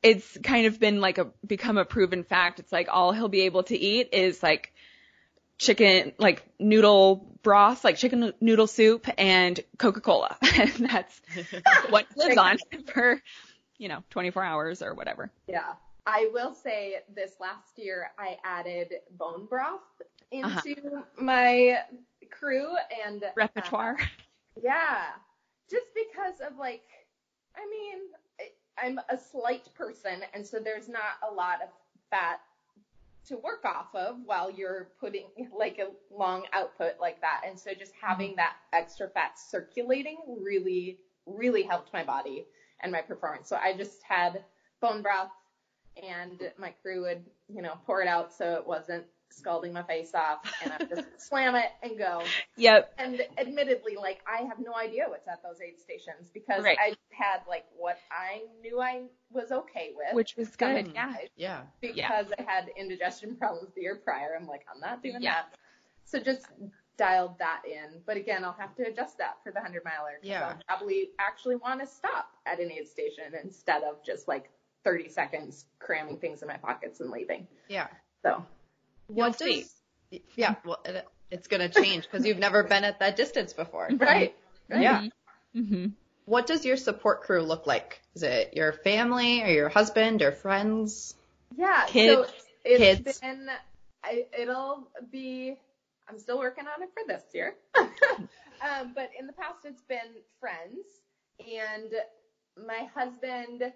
[0.02, 2.58] it's kind of been like a become a proven fact.
[2.58, 4.72] It's like all he'll be able to eat is like
[5.58, 10.36] chicken, like noodle broth, like chicken noodle soup and Coca-Cola.
[10.56, 11.20] and that's
[11.88, 12.58] what he lives on
[12.92, 13.22] for,
[13.78, 15.30] you know, 24 hours or whatever.
[15.48, 15.74] yeah.
[16.04, 19.80] I will say this last year I added bone broth
[20.32, 21.02] into Uh-huh.
[21.20, 21.78] my
[22.30, 22.66] crew
[23.06, 23.96] and uh, Repertoire.
[24.60, 25.04] Yeah,
[25.70, 26.82] just because of like,
[27.56, 27.98] I mean,
[28.82, 31.68] I'm a slight person, and so there's not a lot of
[32.10, 32.40] fat
[33.26, 37.42] to work off of while you're putting like a long output like that.
[37.46, 42.46] And so just having that extra fat circulating really, really helped my body
[42.82, 43.48] and my performance.
[43.48, 44.42] So I just had
[44.80, 45.30] bone broth
[46.02, 50.14] and my crew would, you know, pour it out so it wasn't scalding my face
[50.14, 52.22] off and I just slam it and go.
[52.56, 52.94] Yep.
[52.98, 56.78] And admittedly, like I have no idea what's at those aid stations because Right.
[56.80, 60.14] I had like what I knew I was okay with.
[60.14, 60.86] Which was good.
[60.86, 61.08] Some Yeah.
[61.10, 61.62] advice Yeah.
[61.80, 64.36] because I had indigestion problems the year prior.
[64.38, 65.32] I'm like, I'm not doing Yeah.
[65.34, 65.54] that.
[66.04, 66.46] So just
[66.98, 68.00] dialed that in.
[68.06, 70.18] But again, I'll have to adjust that for the 100 miler.
[70.20, 70.48] 'cause Yeah.
[70.48, 74.50] I'll probably actually want to stop at an aid station instead of just like
[74.84, 77.46] 30 seconds cramming things in my pockets and leaving.
[77.68, 77.86] Yeah.
[78.22, 78.44] So
[79.12, 79.74] What You'll does?
[80.36, 80.54] Yeah.
[80.64, 83.88] Well, it, it's gonna change because you've never been at that distance before.
[83.92, 84.34] right.
[84.68, 84.82] right.
[84.82, 85.08] Yeah.
[85.54, 85.86] hmm
[86.24, 88.00] What does your support crew look like?
[88.14, 91.14] Is it your family or your husband or friends?
[91.56, 91.84] Yeah.
[91.86, 92.28] Kids.
[92.28, 93.20] So it's Kids.
[93.20, 93.48] been,
[94.04, 95.56] I, it'll be,
[96.08, 97.54] I'm still working on it for this year.
[97.74, 99.98] um, but in the past, it's been
[100.40, 100.86] friends.
[101.40, 101.92] And
[102.66, 103.72] my husband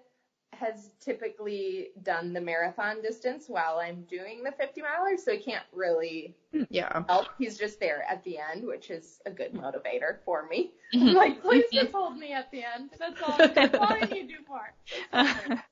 [0.53, 5.17] has typically done the marathon distance while I'm doing the 50 miler.
[5.17, 6.35] So he can't really
[6.69, 7.03] Yeah.
[7.07, 7.27] help.
[7.37, 10.73] He's just there at the end, which is a good motivator for me.
[10.93, 11.09] Mhm.
[11.09, 12.91] I'm like, please just hold me at the end.
[12.97, 14.73] That's all, that's all I need to do more.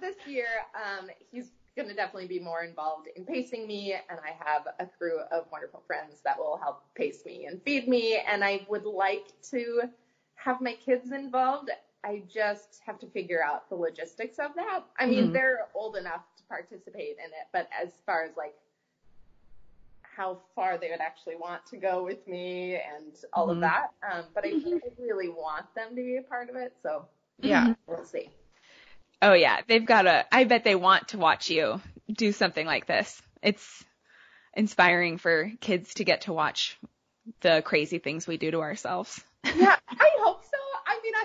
[0.00, 4.32] This year, um, he's going to definitely be more involved in pacing me, and I
[4.44, 8.18] have a crew of wonderful friends that will help pace me and feed me.
[8.26, 9.82] And I would like to
[10.34, 11.70] have my kids involved.
[12.04, 14.84] I just have to figure out the logistics of that.
[14.98, 15.32] I mean, Mhm.
[15.32, 18.54] they're old enough to participate in it, but as far as like
[20.02, 23.52] how far they would actually want to go with me and all Mhm.
[23.54, 26.76] of that, um, but I, I really want them to be a part of it,
[26.82, 27.06] so
[27.38, 27.74] Yeah.
[27.86, 28.30] we'll see.
[29.22, 30.26] Oh yeah, they've got a.
[30.34, 31.80] I bet they want to watch you
[32.12, 33.22] do something like this.
[33.42, 33.84] It's
[34.54, 36.76] inspiring for kids to get to watch
[37.40, 39.22] the crazy things we do to ourselves.
[39.56, 40.41] Yeah, I hope so.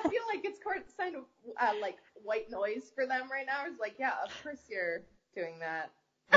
[0.07, 0.59] I feel like it's
[0.97, 1.23] kind of
[1.59, 3.63] uh, like white noise for them right now.
[3.67, 5.01] It's like, yeah, of course you're
[5.35, 5.91] doing that.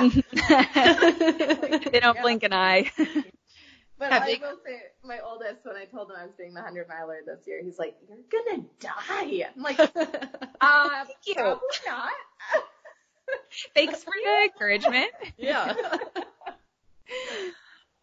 [1.93, 2.23] they don't Yeah.
[2.23, 2.91] blink an eye.
[3.99, 6.55] But Have I they- will say, my oldest, when I told him I was doing
[6.55, 9.47] the 100 miler this year, he's like, you're gonna die.
[9.55, 9.79] I'm like,
[10.61, 11.35] uh, you.
[11.35, 12.11] probably not.
[13.75, 15.11] Thanks for the encouragement.
[15.37, 15.75] yeah.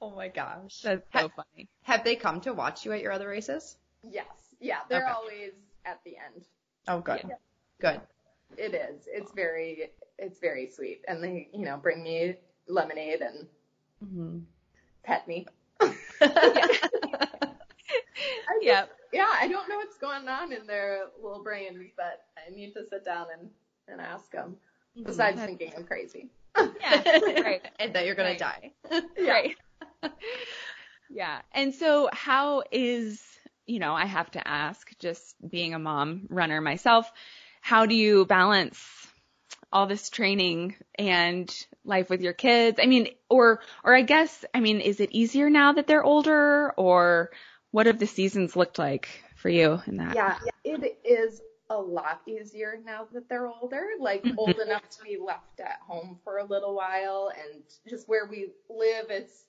[0.01, 0.81] oh my gosh.
[0.83, 1.67] That's so funny.
[1.83, 3.75] Have they come to watch you at your other races?
[4.03, 4.25] Yes,
[4.59, 5.11] yeah, they're Okay.
[5.13, 5.53] always
[5.85, 6.45] at the end.
[6.87, 7.21] Oh, good.
[7.27, 7.35] Yeah.
[7.79, 8.01] Good.
[8.57, 9.07] It is.
[9.07, 11.01] It's very, it's very sweet.
[11.07, 12.35] And they, you know, bring me
[12.67, 13.47] lemonade and
[14.03, 14.39] mm-hmm.
[15.03, 15.45] pet me.
[15.81, 15.89] I
[18.61, 18.85] Yeah.
[19.13, 22.83] yeah, I don't know what's going on in their little brains, but I need to
[22.89, 23.49] sit down and,
[23.87, 24.57] and ask them.
[25.05, 26.29] Besides thinking I'm crazy.
[26.57, 27.19] Yeah.
[27.41, 27.61] Right.
[27.79, 28.39] and that you're gonna Right.
[28.39, 28.71] die.
[29.19, 29.55] Right.
[31.09, 31.41] yeah.
[31.51, 33.21] And so how is,
[33.67, 37.11] you know, I have to ask, just being a mom runner myself,
[37.61, 38.79] how do you balance
[39.71, 41.53] all this training and
[41.83, 42.79] life with your kids?
[42.81, 46.71] I mean, or, or I guess, I mean, is it easier now that they're older
[46.77, 47.31] or
[47.71, 50.15] what have the seasons looked like for you in that?
[50.15, 54.39] Yeah, it is a lot easier now that they're older, like mm-hmm.
[54.39, 58.51] old enough to be left at home for a little while, and just where we
[58.69, 59.45] live, it's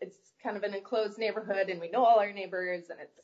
[0.00, 3.18] it's kind of an enclosed neighborhood, and we know all our neighbors, and it's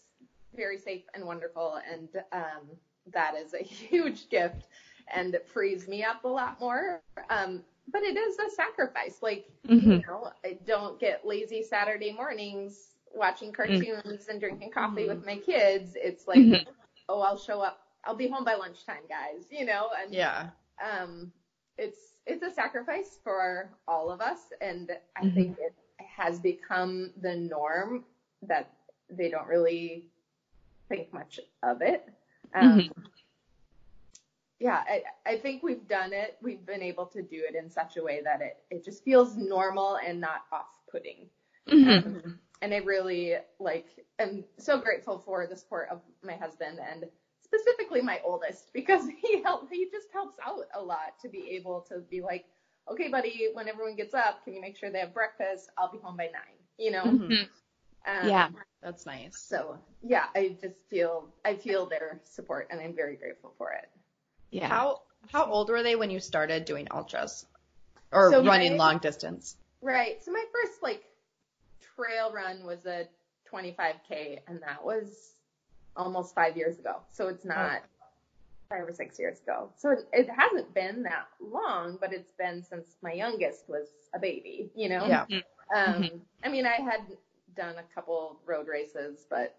[0.55, 2.77] very safe and wonderful, and um,
[3.13, 4.69] that is a huge gift,
[5.13, 7.01] and it frees me up a lot more.
[7.31, 9.91] Um, but it is a sacrifice, like Mhm.
[9.91, 15.37] you know, I don't get lazy Saturday mornings watching cartoons and drinking coffee with my
[15.37, 15.97] kids.
[15.97, 16.75] It's like, Mhm.
[17.09, 17.81] oh, I'll show up.
[18.05, 19.49] I'll be home by lunchtime, guys.
[19.51, 20.51] You know, and Yeah.
[20.85, 21.33] um,
[21.79, 25.35] it's it's a sacrifice for all of us, and I Mhm.
[25.35, 25.75] think it
[26.17, 28.05] has become the norm
[28.43, 28.73] that
[29.11, 30.10] they don't really
[30.91, 32.07] think much of it.
[32.55, 32.91] Um,
[34.59, 36.37] Yeah, I, I think we've done it.
[36.43, 39.35] We've been able to do it in such a way that it, it just feels
[39.35, 41.31] normal and not off-putting.
[41.67, 42.05] Mhm.
[42.05, 43.87] Um, and I really like
[44.19, 47.07] I'm so grateful for the support of my husband and
[47.43, 51.81] specifically my oldest because he help he just helps out a lot to be able
[51.89, 52.45] to be like,
[52.91, 55.71] okay, buddy, when everyone gets up, can you make sure they have breakfast?
[55.79, 56.59] I'll be home by nine.
[56.77, 57.05] You know.
[57.05, 57.49] Mhm.
[58.07, 58.49] Um, Yeah.
[58.83, 59.39] That's nice.
[59.39, 63.91] So yeah, I just feel I feel their support and I'm very grateful for it.
[64.51, 64.69] Yeah.
[64.69, 67.45] How how old were they when you started doing ultras
[68.11, 69.57] or So running my- long distance?
[69.83, 70.23] Right.
[70.25, 71.05] So my first like
[71.95, 73.07] trail run was a
[73.51, 75.35] 25k, and that was
[75.97, 76.97] almost five years ago.
[77.11, 77.83] So it's not
[78.71, 79.71] five or six years ago.
[79.77, 84.19] So it, it hasn't been that long, but it's been since my youngest was a
[84.19, 84.71] baby.
[84.75, 85.07] You know.
[85.07, 85.27] Yeah.
[85.75, 87.01] Um, I mean, I had
[87.61, 89.57] done a couple road races, but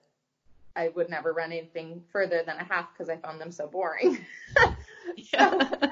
[0.75, 4.17] I would never run anything further than a half because I found them so boring.
[5.21, 5.39] So,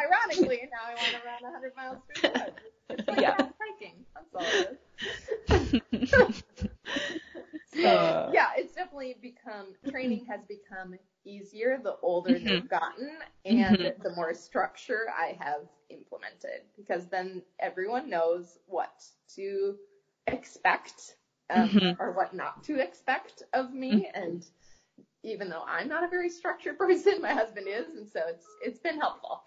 [0.04, 2.63] ironically, now I want to run 100 miles through the woods.
[2.89, 3.50] It's like Yeah.
[3.62, 4.06] hiking.
[4.15, 4.78] That's all it is.
[7.63, 8.28] So, Uh.
[8.28, 10.95] yeah, it's definitely become, training has become
[11.26, 14.04] easier the older they've gotten and Mhm.
[14.04, 19.04] the more structure I have implemented because then everyone knows what
[19.36, 19.78] to
[20.28, 21.15] expect
[21.49, 21.97] um, Mhm.
[21.99, 24.09] or what not to expect of me.
[24.13, 24.45] And
[25.23, 28.79] even though I'm not a very structured person, my husband is, and so it's it's
[28.79, 29.43] been helpful.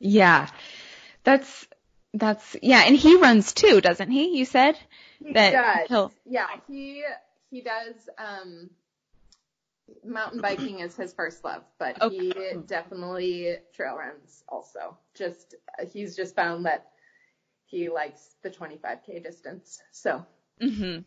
[0.00, 0.48] Yeah.
[1.24, 1.66] That's,
[2.14, 2.82] that's, yeah.
[2.86, 4.38] And he runs too, doesn't he?
[4.38, 4.78] You said
[5.20, 5.88] He that does.
[6.24, 7.04] Yeah, he
[7.50, 8.08] he does.
[8.18, 8.70] Um,
[10.04, 12.12] mountain biking is his first love, but Okay.
[12.12, 12.34] he
[12.66, 14.96] definitely trail runs also.
[15.14, 15.54] Just
[15.92, 16.88] he's just found that
[17.66, 19.80] he likes the 25k distance.
[19.92, 20.24] So
[20.60, 20.98] hmm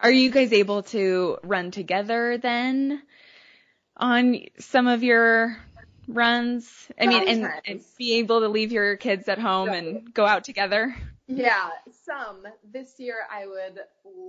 [0.00, 3.02] Are you guys able to run together then
[3.96, 5.58] on some of your
[6.06, 6.88] runs?
[7.00, 10.44] I mean, and, and be able to leave your kids at home and go out
[10.44, 10.94] together?
[11.26, 11.70] yeah,
[12.04, 13.80] some this year I would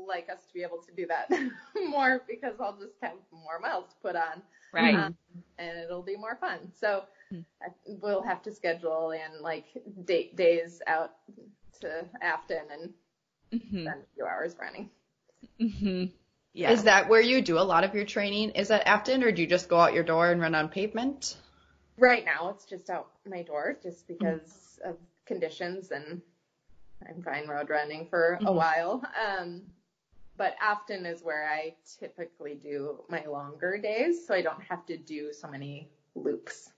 [0.08, 1.32] like us to be able to do that
[1.90, 4.42] more because I'll just have more miles to put on.
[4.74, 4.96] Right.
[4.96, 5.16] Um,
[5.58, 6.72] and it'll be more fun.
[6.80, 7.04] So.
[7.62, 9.66] I, we'll have to schedule and like
[10.06, 11.12] date days out
[11.82, 12.94] to Afton and
[13.52, 14.90] hmm spend a few hours running.
[15.60, 16.06] hmm
[16.54, 16.72] Yeah.
[16.72, 18.52] Is that where you do a lot of your training?
[18.52, 21.38] Is that Afton, or do you just go out your door and run on pavement?
[21.98, 26.22] Right now it's just out my door just because of conditions and
[27.08, 28.56] I'm fine road running for a Mhm.
[28.56, 29.04] while.
[29.28, 29.62] Um,
[30.38, 34.98] but Afton is where I typically do my longer days so I don't have to
[34.98, 36.72] do so many loops.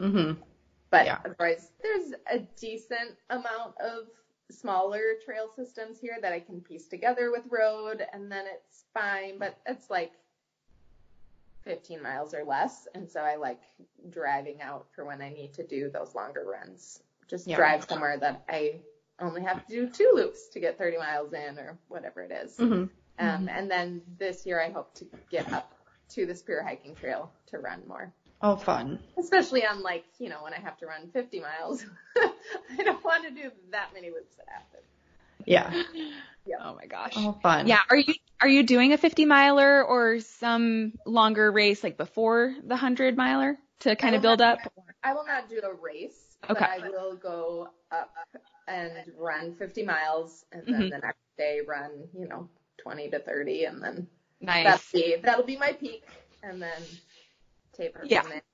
[0.00, 0.40] Mm-hmm.
[0.90, 1.18] But Yeah.
[1.24, 4.08] otherwise, there's a decent amount of
[4.50, 9.38] smaller trail systems here that I can piece together with road, and then it's fine.
[9.38, 10.12] But it's like
[11.62, 13.60] 15 miles or less, and so I like
[14.10, 17.02] driving out for when I need to do those longer runs.
[17.26, 17.56] Just Yeah.
[17.56, 18.80] drive somewhere that I
[19.18, 22.56] only have to do two loops to get 30 miles in, or whatever it is.
[22.56, 22.84] Mm-hmm.
[23.18, 25.72] Um, and then this year, I hope to get up
[26.10, 28.98] to the Superior Hiking Trail to run more Oh, fun.
[29.18, 31.84] especially on like you know when I have to run 50 miles.
[32.16, 34.80] I don't want to do that many loops that happen.
[35.46, 35.72] Yeah.
[36.46, 36.56] yeah.
[36.62, 37.14] Oh my gosh.
[37.16, 37.66] Oh, fun.
[37.66, 37.80] Yeah.
[37.88, 42.68] Are you are you doing a 50 miler or some longer race like before the
[42.74, 44.72] 100 miler to kind of build not- up?
[45.02, 48.12] I will not do a race, but I will go up
[48.68, 50.90] and run 50 miles, and then Mhm.
[50.90, 54.08] the next day run you know 20 to 30, and then
[54.40, 54.64] Nice.
[54.64, 56.04] that'll be that'll be my peak,
[56.42, 56.82] and then
[57.76, 58.22] taper Yeah.
[58.22, 58.44] from it.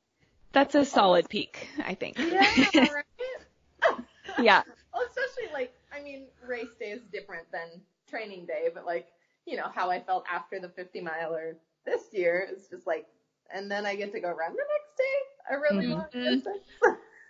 [0.52, 2.18] That's a solid peak, I think.
[2.18, 3.96] Yeah, right.
[4.40, 4.62] yeah.
[4.94, 7.62] Well, especially like, I mean, race day is different than
[8.10, 9.06] training day, but like,
[9.46, 11.56] you know, how I felt after the 50 miler
[11.86, 13.06] this year is just like,
[13.54, 16.34] and then I get to go run the next day, a really long Mhm.
[16.34, 16.64] distance.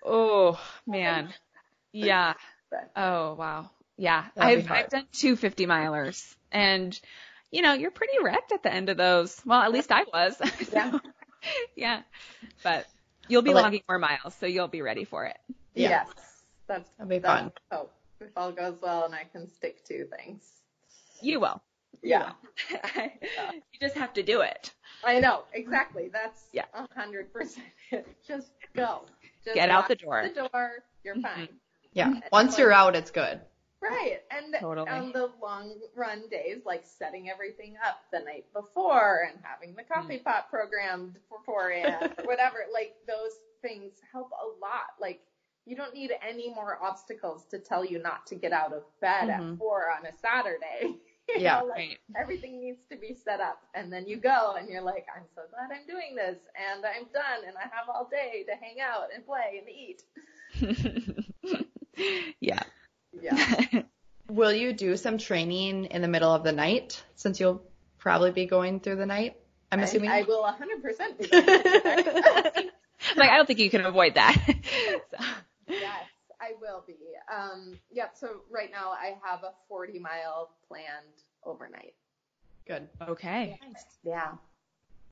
[0.04, 1.32] Oh man.
[1.92, 2.34] Yeah.
[2.68, 3.70] But- Oh wow.
[3.96, 4.24] Yeah.
[4.36, 4.68] I've.
[4.68, 6.98] I've done two 50 milers and
[7.52, 9.40] you know, you're pretty wrecked at the end of those.
[9.46, 10.34] Well, at least I was.
[10.72, 10.98] Yeah.
[11.76, 12.02] yeah.
[12.62, 12.86] But
[13.28, 15.38] you'll be But, like- logging more miles, so you'll be ready for it.
[15.74, 15.88] Yeah.
[15.90, 16.08] Yes.
[16.66, 17.52] That's, That'd be that's fun.
[17.70, 17.92] hope.
[18.20, 20.42] If all goes well and I can stick to things.
[21.20, 21.60] You will.
[22.02, 22.32] Yeah.
[22.70, 24.72] you just have to do it.
[25.04, 25.42] I know.
[25.52, 26.08] Exactly.
[26.12, 26.64] That's Yeah.
[26.74, 28.06] a hundred percent it.
[28.26, 29.02] Just go.
[29.44, 30.22] Just Get out the door.
[30.34, 30.70] The door.
[31.04, 31.22] You're Mhm.
[31.22, 31.48] fine.
[31.92, 32.14] Yeah.
[32.30, 33.40] Once you're out, it's good.
[33.82, 34.20] Right.
[34.30, 34.88] And Totally.
[34.88, 39.82] on the long run days, like setting everything up the night before and having the
[39.82, 40.24] coffee Mm.
[40.24, 42.12] pot programmed for 4 a.m.
[42.18, 44.94] or whatever, like those things help a lot.
[45.00, 45.20] Like
[45.66, 49.28] you don't need any more obstacles to tell you not to get out of bed
[49.28, 49.52] Mhm.
[49.52, 50.96] at four on a Saturday.
[51.28, 51.60] You Yeah.
[51.60, 51.98] know, like, Right.
[52.20, 55.42] Everything needs to be set up and then you go and you're like, I'm so
[55.50, 59.04] glad I'm doing this and I'm done and I have all day to hang out
[59.14, 60.02] and play and eat.
[62.40, 62.62] yeah.
[63.20, 63.82] Yeah.
[64.28, 67.62] Will you do some training in the middle of the night since you'll
[67.98, 69.36] probably be going through the night?
[69.70, 70.10] I'm assuming.
[70.10, 72.52] I, will 100% be that.
[73.16, 74.36] like I don't think you can avoid that.
[74.46, 75.24] So,
[75.68, 76.04] yes,
[76.40, 76.96] I will be.
[77.34, 78.12] Um, yep.
[78.16, 80.86] So right now I have a 40 mile planned
[81.44, 81.94] overnight.
[82.66, 82.88] Good.
[83.00, 83.58] okay.
[83.66, 83.84] Nice.
[84.04, 84.32] Yeah.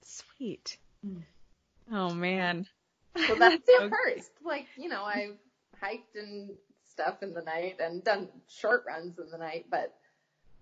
[0.02, 0.76] Sweet.
[1.06, 1.22] Mm.
[1.92, 2.66] Oh man.
[3.26, 3.88] So that's the Okay.
[3.88, 4.30] first.
[4.44, 5.36] Like you know, I've
[5.80, 6.50] hiked and
[7.00, 9.94] stuff in the night and done short runs in the night, but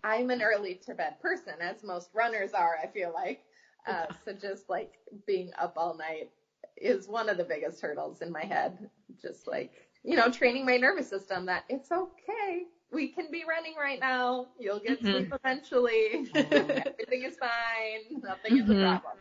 [0.05, 2.79] I'm an early to bed person, as most runners are.
[2.83, 3.45] I feel like.
[3.87, 4.93] Uh, so just like
[5.27, 6.31] being up all night
[6.77, 8.91] is one of the biggest hurdles in my head.
[9.21, 9.73] Just like
[10.05, 12.63] you know, training my nervous system that it's okay.
[12.93, 14.47] We can be running right now.
[14.59, 15.13] You'll get Mhm.
[15.13, 16.29] sleep eventually.
[16.35, 18.23] Everything is fine.
[18.23, 19.01] Nothing is a Mhm.
[19.03, 19.19] problem.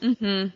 [0.00, 0.52] Mhm.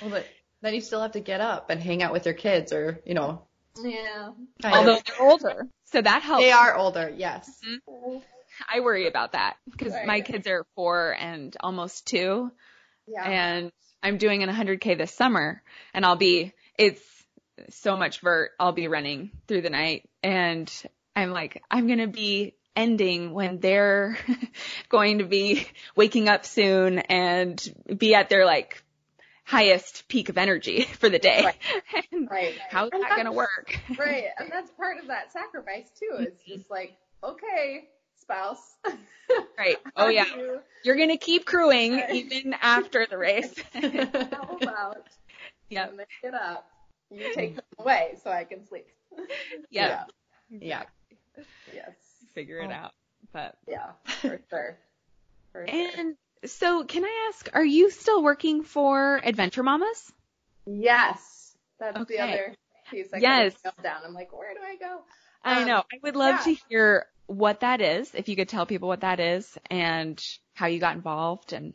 [0.00, 0.28] Well, but
[0.62, 3.14] then you still have to get up and hang out with your kids, or you
[3.14, 3.47] know,
[3.82, 4.30] Yeah.
[4.62, 5.04] kind Although of.
[5.04, 6.42] they're older, so that helps.
[6.44, 7.12] They are older.
[7.14, 7.50] Yes.
[7.66, 8.18] Mm-hmm.
[8.72, 10.06] I worry about that because Right.
[10.06, 12.50] my kids are four and almost two,
[13.06, 13.24] Yeah.
[13.28, 13.72] and
[14.02, 15.62] I'm doing an 100k this summer,
[15.94, 17.02] and I'll be it's
[17.70, 18.52] so much vert.
[18.60, 20.72] I'll be running through the night, and
[21.16, 24.16] I'm like I'm gonna be ending when they're
[24.88, 25.66] going to be
[25.96, 27.60] waking up soon and
[27.96, 28.82] be at their like
[29.48, 31.42] highest peak of energy for the day.
[31.42, 31.56] Right.
[32.12, 32.54] And Right.
[32.68, 33.78] How's And that going to work?
[33.98, 34.24] Right.
[34.38, 36.16] And that's part of that sacrifice too.
[36.18, 36.58] It's mm-hmm.
[36.58, 38.76] just like, okay, spouse.
[39.58, 39.76] Right.
[39.96, 40.26] Oh yeah.
[40.36, 43.54] you- You're going to keep crewing even after the race.
[43.72, 45.06] How about
[45.70, 45.88] Yep.
[45.88, 46.70] when they get up,
[47.10, 47.32] you mm-hmm.
[47.34, 48.86] take them away so I can sleep.
[49.70, 50.04] Yeah.
[50.50, 50.84] Yeah.
[51.74, 51.94] Yes.
[52.34, 52.92] Figure it out.
[53.32, 53.90] But Yeah,
[54.20, 54.78] for sure.
[55.52, 56.14] For sure.
[56.46, 60.12] So can I ask, are you still working for Adventure Mamas?
[60.66, 61.56] Yes.
[61.78, 62.16] That's Okay.
[62.16, 62.54] the other
[62.90, 63.54] piece I Yes.
[63.64, 63.74] yes.
[63.82, 64.02] down.
[64.04, 65.00] I'm like, where do I go?
[65.44, 65.84] I Um, know.
[65.92, 66.44] I would love yeah.
[66.44, 70.22] to hear what that is, if you could tell people what that is and
[70.54, 71.74] how you got involved and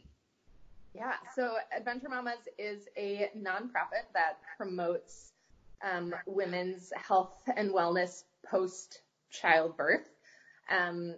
[0.93, 5.31] Yeah, so Adventure Mamas is a nonprofit that promotes
[5.83, 9.01] um, women's health and wellness post
[9.31, 10.07] childbirth.
[10.69, 11.15] Um,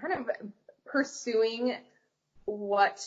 [0.00, 0.30] kind of
[0.86, 1.76] pursuing
[2.46, 3.04] what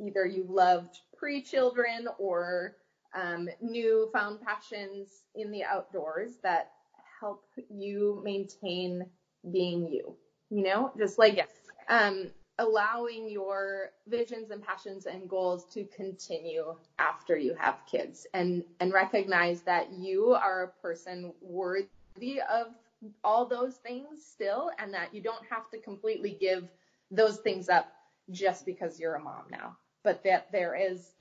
[0.00, 2.76] either you loved pre children or
[3.14, 6.72] um, new found passions in the outdoors that
[7.20, 9.06] help you maintain
[9.52, 10.16] being you.
[10.50, 11.48] You know, just like Yes.
[11.88, 18.64] um, allowing your visions and passions and goals to continue after you have kids and
[18.80, 22.68] and recognize that you are a person worthy of
[23.24, 26.68] all those things still and that you don't have to completely give
[27.10, 27.92] those things up
[28.30, 31.14] just because you're a mom now but that there is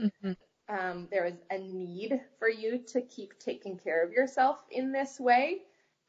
[0.69, 5.19] um, there is a need for you to keep taking care of yourself in this
[5.19, 5.61] way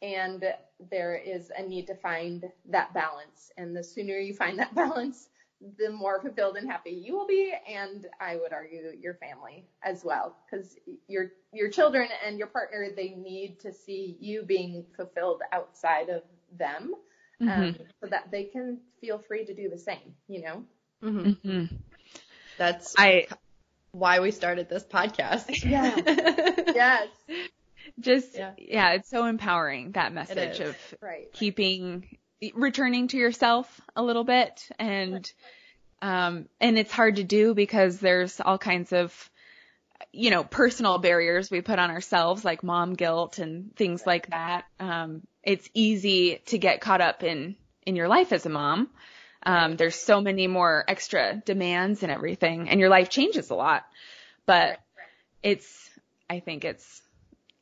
[0.03, 0.45] and
[0.91, 3.51] there is a need to find that balance.
[3.57, 5.29] And the sooner you find that balance
[5.79, 10.05] the more fulfilled and happy you will be and i would argue your family as
[10.05, 10.77] well because
[11.09, 16.21] your your children and your partner they need to see you being fulfilled outside of
[16.59, 16.95] them
[17.41, 20.63] um, so that they can feel free to do the same you know
[21.03, 21.65] hmm hmm
[22.59, 23.27] That's I
[23.93, 25.65] why we started this podcast.
[25.65, 25.95] Yeah.
[26.75, 27.09] yes
[27.99, 28.53] just Yeah.
[28.59, 28.91] yeah.
[28.93, 32.19] it's so empowering that message of right keeping
[32.55, 35.31] returning to yourself a little bit and
[36.03, 39.31] um and it's hard to do because there's all kinds of
[40.13, 44.65] you know personal barriers we put on ourselves like mom guilt and things like that
[44.79, 48.89] um it's easy to get caught up in in your life as a mom
[49.47, 53.87] um there's so many more extra demands and everything and your life changes a lot
[54.47, 54.79] but
[55.43, 55.91] it's
[56.31, 57.03] i think it's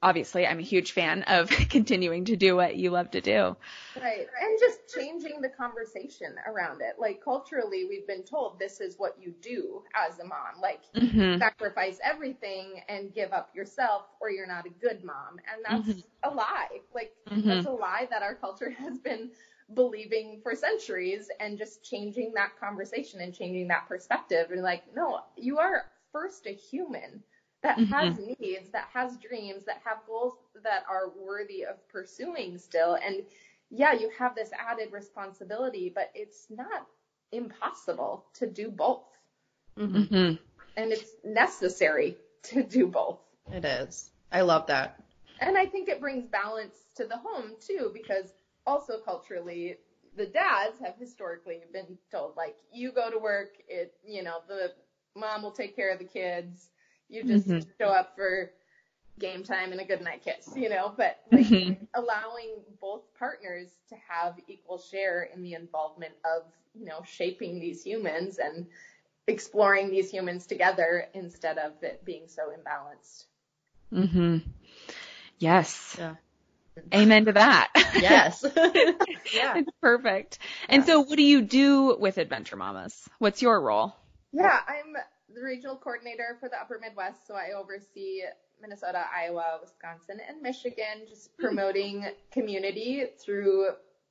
[0.03, 3.57] obviously i'm a huge fan of continuing to do what you love to do
[3.97, 4.26] Right.
[4.41, 6.97] And just changing the conversation around it.
[6.99, 10.61] Like culturally, we've been told this is what you do as a mom.
[10.61, 15.39] Like hmm sacrifice everything and give up yourself or you're not a good mom.
[15.53, 16.80] And that's a lie.
[16.95, 17.49] Like Mhm.
[17.49, 19.30] that's a lie that our culture has been
[19.72, 25.20] believing for centuries and just changing that conversation and changing that perspective and like, no,
[25.36, 27.22] you are first a human
[27.62, 32.96] that has needs, that has dreams, that have goals that are worthy of pursuing still.
[33.02, 33.22] And
[33.70, 36.86] yeah, you have this added responsibility, but it's not
[37.32, 39.04] impossible to do both.
[39.76, 40.36] hmm hmm
[40.76, 43.18] And it's necessary to do both.
[43.50, 44.10] It is.
[44.30, 44.96] I love that.
[45.40, 48.32] And I think it brings balance to the home too, because
[48.66, 49.76] also culturally,
[50.16, 54.70] the dads have historically been told like, you go to work, it, you know, the
[55.16, 56.70] mom will take care of the kids.
[57.08, 57.66] You just Mhm.
[57.80, 58.50] show up for
[59.18, 61.76] game time and a good night kiss, you know, but like Mhm.
[61.94, 66.42] allowing both partners to have equal share in the involvement of,
[66.74, 68.66] you know, shaping these humans and
[69.26, 73.24] exploring these humans together instead of it being so imbalanced.
[73.90, 74.38] hmm
[75.38, 75.98] Yes.
[75.98, 76.14] Yeah.
[76.94, 77.70] Amen to that.
[78.00, 78.44] Yes.
[79.32, 79.56] Yeah.
[79.56, 80.38] it's perfect.
[80.68, 83.08] And so what do you do with Adventure Mamas?
[83.18, 83.96] What's your role?
[84.32, 84.94] Yeah, I'm
[85.34, 88.22] the regional coordinator for the Upper Midwest, so I oversee
[88.60, 93.70] Minnesota, Iowa, Wisconsin, and Michigan, just promoting community through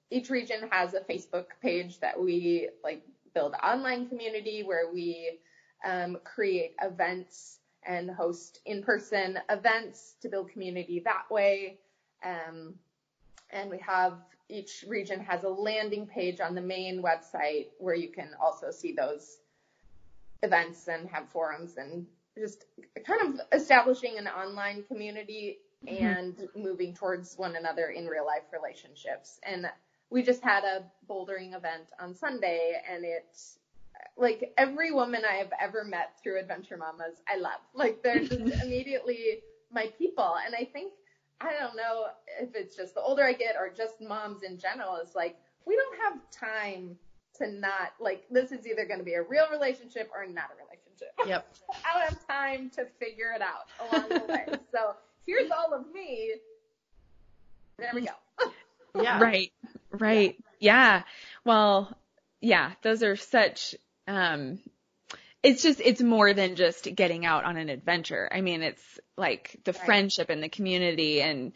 [0.09, 3.03] each region has a Facebook page that we like
[3.33, 5.39] build online community where we
[5.85, 11.79] um, create events and host in-person events to build community that way.
[12.23, 12.75] Um,
[13.51, 14.13] and we have
[14.49, 18.93] each region has a landing page on the main website where you can also see
[18.93, 19.37] those
[20.41, 22.05] events and have forums and
[22.37, 22.65] just
[23.05, 29.39] kind of establishing an online community and moving towards one another in real life relationships.
[29.43, 29.67] And
[30.09, 33.35] we just had a bouldering event on Sunday and it
[34.15, 37.59] like every woman I have ever met through Adventure Mamas, I love.
[37.73, 38.31] Like they're just
[38.63, 39.39] immediately
[39.71, 40.35] my people.
[40.45, 40.93] And I think
[41.43, 42.05] I don't know
[42.39, 45.75] if it's just the older I get or just moms in general, is like we
[45.75, 46.97] don't have time
[47.37, 50.63] to not like this is either going to be a real relationship or not a
[50.63, 51.13] relationship.
[51.25, 51.55] Yep.
[51.85, 54.45] I don't have time to figure it out along the way.
[54.71, 56.33] So here's all of me.
[57.77, 58.13] There we go.
[58.95, 59.19] Yeah.
[59.19, 59.51] Right.
[59.89, 60.37] Right.
[60.59, 61.01] Yeah.
[61.43, 61.97] Well,
[62.41, 63.73] yeah, those are such
[64.07, 64.59] um
[65.43, 68.27] it's just it's more than just getting out on an adventure.
[68.31, 68.81] I mean, it's
[69.17, 69.81] like the Right.
[69.85, 71.51] friendship and the community and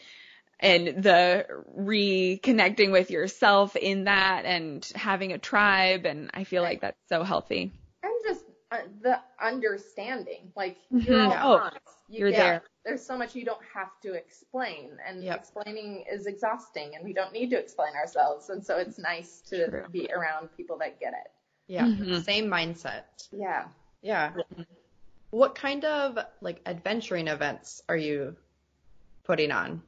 [0.60, 1.46] and the
[1.78, 7.24] reconnecting with yourself in that and having a tribe and I feel like that's so
[7.24, 7.72] healthy.
[8.04, 11.72] And just uh, the understanding, like you're all Mhm.
[11.74, 11.78] Oh.
[12.10, 12.64] You you're get- there.
[12.86, 15.36] There's so much you don't have to explain, and Yep.
[15.40, 18.50] explaining is exhausting, and we don't need to explain ourselves.
[18.50, 19.86] And so it's nice to True.
[19.92, 21.32] be around people that get it.
[21.68, 21.84] Yeah.
[21.84, 22.24] Mhm.
[22.24, 23.04] Same mindset.
[23.32, 23.68] Yeah.
[24.02, 24.32] Yeah.
[25.32, 28.36] What kind of like adventuring events are you
[29.24, 29.82] putting on?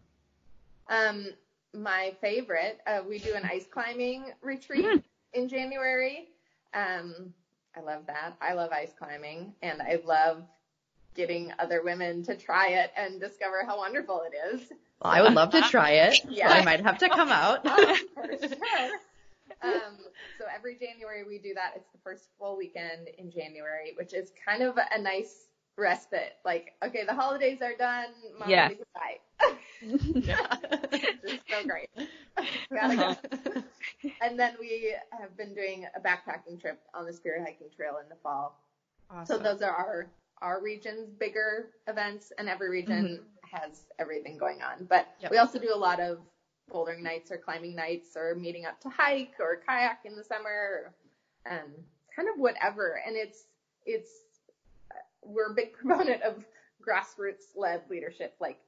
[0.90, 1.28] Um,
[1.74, 5.04] my favorite, uh, we do an ice climbing retreat
[5.34, 6.30] in January.
[6.74, 7.34] Um,
[7.76, 8.36] I love that.
[8.42, 10.44] I love ice climbing, and I love
[11.16, 14.62] getting other women to try it and discover how wonderful it is.
[15.02, 16.20] Well, I would love to try it.
[16.30, 16.50] Yeah.
[16.50, 17.60] I might have to come out.
[17.66, 18.92] Oh, for sure.
[19.62, 19.98] Um,
[20.38, 21.74] so every January we do that.
[21.76, 25.48] It's the first full weekend in January, which is kind of a nice
[25.78, 26.34] respite.
[26.46, 28.08] Like, okay, the holidays are done.
[28.40, 28.70] Mom, Yeah.
[28.70, 29.20] goodbye.
[30.28, 30.56] yeah.
[30.92, 31.90] It's so great.
[32.72, 33.16] Go.
[34.22, 38.10] And then we have been doing a backpacking trip on the Superior Hiking Trail in
[38.10, 38.60] the fall.
[39.10, 39.38] Awesome.
[39.38, 40.08] So those are our
[40.42, 43.20] our region's bigger events, and every region
[43.52, 44.86] has everything going on.
[44.86, 45.32] But Yep.
[45.32, 46.20] we also do a lot of
[46.70, 50.94] bouldering nights or climbing nights or meeting up to hike or kayak in the summer,
[51.46, 51.70] and
[52.16, 53.02] kind of whatever.
[53.06, 53.46] And it's
[53.86, 54.12] it's
[55.24, 56.46] we're a big proponent of
[56.86, 58.36] grassroots led leadership.
[58.40, 58.60] Like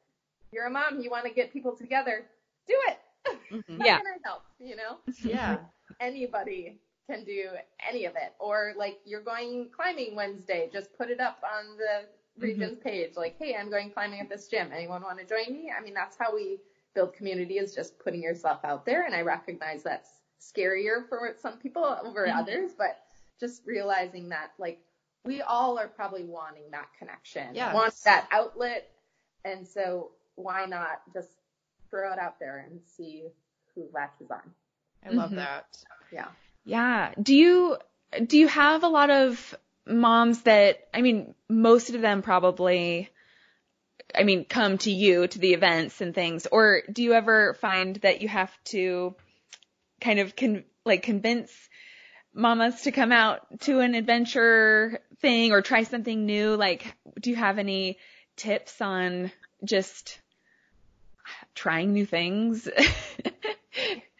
[0.51, 2.25] you're a mom, you want to get people together,
[2.67, 2.97] do it.
[3.51, 3.83] Mhm.
[3.85, 3.97] Yeah.
[3.97, 4.43] can I help?
[4.59, 5.57] You know Yeah.
[5.99, 6.79] anybody
[7.09, 7.49] can do
[7.87, 8.33] any of it.
[8.39, 12.05] Or like you're going climbing Wednesday, just put it up on the
[12.41, 13.11] region's page.
[13.17, 14.69] Like, hey, I'm going climbing at this gym.
[14.73, 15.69] Anyone want to join me?
[15.77, 16.59] I mean, that's how we
[16.93, 19.05] build community is just putting yourself out there.
[19.05, 22.35] And I recognize that's scarier for some people over Mhm.
[22.35, 22.99] others, but
[23.39, 24.79] just realizing that like
[25.23, 27.73] we all are probably wanting that connection, Yes.
[27.73, 28.91] want that outlet.
[29.45, 31.29] And so why not just
[31.89, 33.27] throw it out there and see
[33.75, 34.53] who latches on?
[35.03, 35.35] I love Mhm.
[35.35, 35.65] that.
[36.11, 36.31] Yeah.
[36.63, 37.13] Yeah.
[37.21, 37.77] Do you
[38.25, 43.09] do you have a lot of moms that I mean most of them probably
[44.15, 47.95] I mean come to you to the events and things or do you ever find
[47.97, 49.15] that you have to
[49.99, 51.51] kind of con- like convince
[52.33, 56.55] mamas to come out to an adventure thing or try something new?
[56.55, 57.97] Like do you have any
[58.35, 59.31] tips on
[59.63, 60.19] just
[61.55, 62.67] trying new things?
[62.67, 62.73] Um,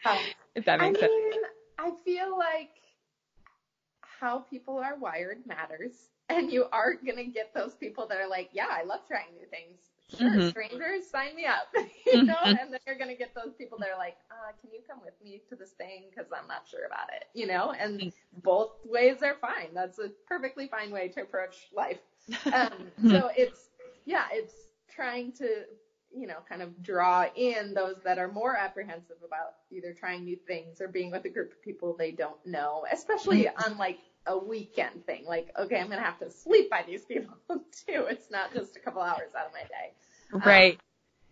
[0.54, 1.12] if that I makes sense.
[1.12, 1.40] mean,
[1.78, 2.70] I feel like
[4.22, 5.92] how people are wired matters.
[6.38, 9.34] And you are going to get those people that are like, yeah, I love trying
[9.34, 9.78] new things.
[10.18, 10.50] Sure, Mhm.
[10.50, 11.68] strangers, sign me up.
[12.06, 12.58] you know, Mhm.
[12.58, 15.00] and then you're going to get those people that are like, uh, can you come
[15.02, 16.04] with me to this thing?
[16.10, 17.24] Because I'm not sure about it.
[17.34, 18.12] You know, and
[18.42, 19.74] both ways are fine.
[19.74, 22.00] That's a perfectly fine way to approach life.
[22.52, 23.70] Um, so it's,
[24.04, 24.54] yeah, it's
[24.90, 25.64] trying to,
[26.14, 30.36] you know, kind of draw in those that are more apprehensive about either trying new
[30.46, 34.38] things or being with a group of people they don't know, especially on like a
[34.38, 35.24] weekend thing.
[35.26, 38.06] Like, okay, I'm going to have to sleep by these people too.
[38.08, 40.46] It's not just a couple hours out of my day.
[40.46, 40.80] right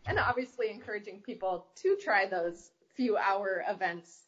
[0.07, 4.20] And obviously encouraging people to try those few hour events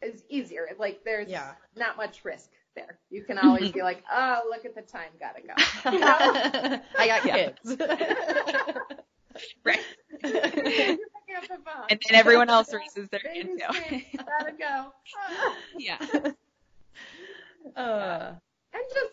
[0.00, 0.68] is easier.
[0.78, 1.52] Like there's Yeah.
[1.76, 2.98] not much risk there.
[3.10, 5.90] You can always be like, oh, look at the time, gotta go.
[5.92, 6.80] You know?
[6.98, 7.76] I got kids.
[9.64, 9.80] right
[10.22, 11.86] You're picking up the phone.
[11.90, 14.18] and then everyone else raises their hand Baby's too.
[14.38, 14.92] gotta go.
[15.18, 15.54] Ah.
[15.78, 15.98] yeah.
[17.76, 18.34] Uh,
[18.72, 19.12] And just,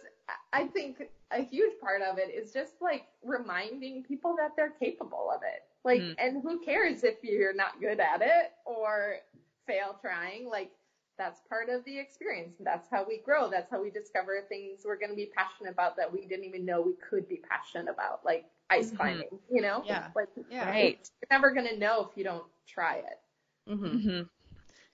[0.54, 5.32] I think a huge part of it is just like reminding people that they're capable
[5.34, 5.64] of it.
[5.86, 6.16] Like, Mm.
[6.18, 9.18] and who cares if you're not good at it or
[9.66, 10.50] fail trying?
[10.50, 10.72] Like,
[11.18, 12.56] that's part of the experience.
[12.60, 13.50] That's how we grow.
[13.50, 16.66] That's how we discover things we're going to be passionate about that we didn't even
[16.66, 18.98] know we could be passionate about, like ice Mhm.
[18.98, 19.84] climbing, you know?
[19.86, 20.12] Yeah.
[20.16, 20.70] Like, yeah.
[20.70, 21.10] Right.
[21.22, 23.20] you're never going to know if you don't try it.
[23.68, 24.22] hmm hmm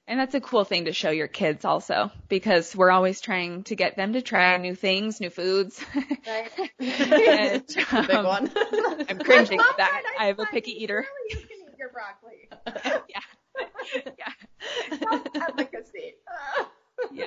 [0.08, 3.76] And that's a cool thing to show your kids also, because we're always trying to
[3.76, 5.84] get them to try new things, new foods.
[6.28, 6.51] Right?
[6.80, 8.51] And, Big um, one.
[9.10, 10.03] I'm cringing at that.
[10.03, 11.06] tried I have a picky eater.
[11.30, 12.49] Really, you can eat your broccoli.
[13.10, 13.22] Yeah.
[15.41, 16.14] Advocacy.
[17.12, 17.26] Yeah.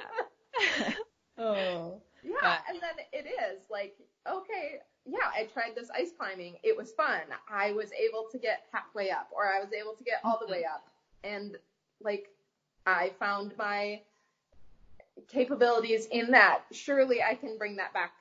[1.38, 2.00] oh.
[2.22, 3.96] Yeah, But- and then it is like,
[4.30, 6.56] okay, yeah, I tried this ice climbing.
[6.62, 7.22] It was fun.
[7.50, 10.50] I was able to get halfway up, or I was able to get all the
[10.52, 10.84] way up.
[11.24, 11.56] And
[12.88, 14.00] I found my
[15.28, 16.62] capabilities in that.
[16.72, 18.12] Surely I can bring that back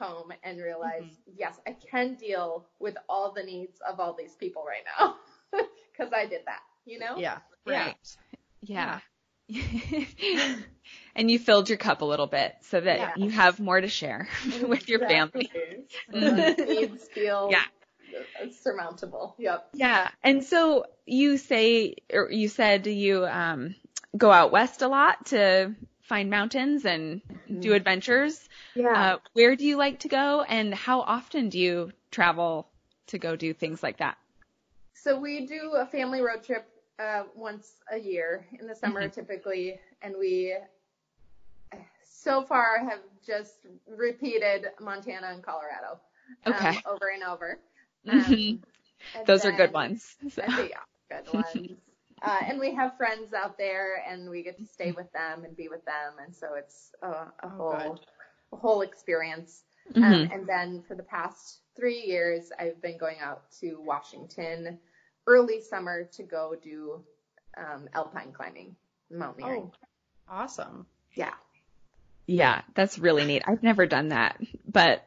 [0.00, 1.04] home and realize,
[1.36, 5.16] yes, I can deal with all the needs of all these people right now
[5.92, 7.16] because I did that, you know?
[7.16, 7.38] Yeah.
[7.64, 7.96] Right.
[8.62, 8.98] Yeah.
[11.14, 13.12] and you filled your cup a little bit so that Yeah.
[13.16, 14.28] you have more to share
[14.66, 15.50] with your family.
[15.54, 16.54] Exactly.
[16.58, 17.62] So needs feel Yeah.
[18.50, 19.36] surmountable.
[19.38, 19.68] Yep.
[19.74, 20.08] Yeah.
[20.24, 23.74] And so you say, or you said you um,
[24.16, 27.20] go out west a lot to find mountains and
[27.60, 28.48] do adventures.
[28.74, 29.14] Yeah.
[29.14, 32.68] Uh, where do you like to go and how often do you travel
[33.08, 34.16] to go do things like that?
[34.94, 39.20] So we do a family road trip uh, once a year in the summer Mm-hmm.
[39.20, 40.54] typically, and we
[42.02, 46.00] so far have just repeated Montana and Colorado
[46.44, 46.78] um, Okay.
[46.86, 47.58] over and over.
[48.06, 48.58] Mhm.
[49.16, 50.16] and Those are good ones.
[50.30, 50.78] So- think, yeah,
[51.22, 51.78] good ones.
[52.22, 55.56] Uh, and we have friends out there, and we get to stay with them and
[55.56, 58.00] be with them, and so it's a, a Oh, whole
[58.52, 59.62] a whole experience.
[59.94, 60.02] Mhm.
[60.02, 64.78] Um, and then for the past three years, I've been going out to Washington
[65.26, 67.04] early summer to go do
[67.56, 68.76] um, alpine climbing,
[69.10, 69.70] mountaineering.
[70.28, 70.86] Oh, awesome.
[71.14, 71.34] Yeah,
[72.26, 73.42] Yeah, that's really neat.
[73.46, 75.04] I've never done that, but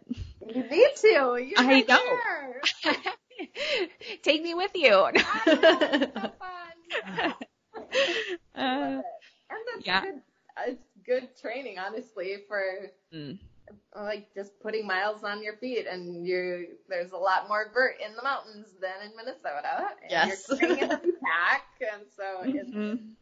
[0.47, 1.38] you need to.
[1.38, 2.91] You're I right know.
[4.24, 5.07] take me with you.
[7.05, 7.33] I know,
[8.35, 8.97] it's so fun.
[8.97, 9.01] Uh,
[9.49, 10.01] and that's yeah.
[10.01, 10.21] good.
[10.67, 12.61] It's good training, honestly, for
[13.13, 13.37] mm,
[13.95, 18.15] like just putting miles on your feet and you there's a lot more vert in
[18.15, 19.89] the mountains than in Minnesota.
[20.03, 20.47] And Yes.
[20.49, 21.63] You're carrying a heavy pack
[21.93, 23.15] and so it's mhm.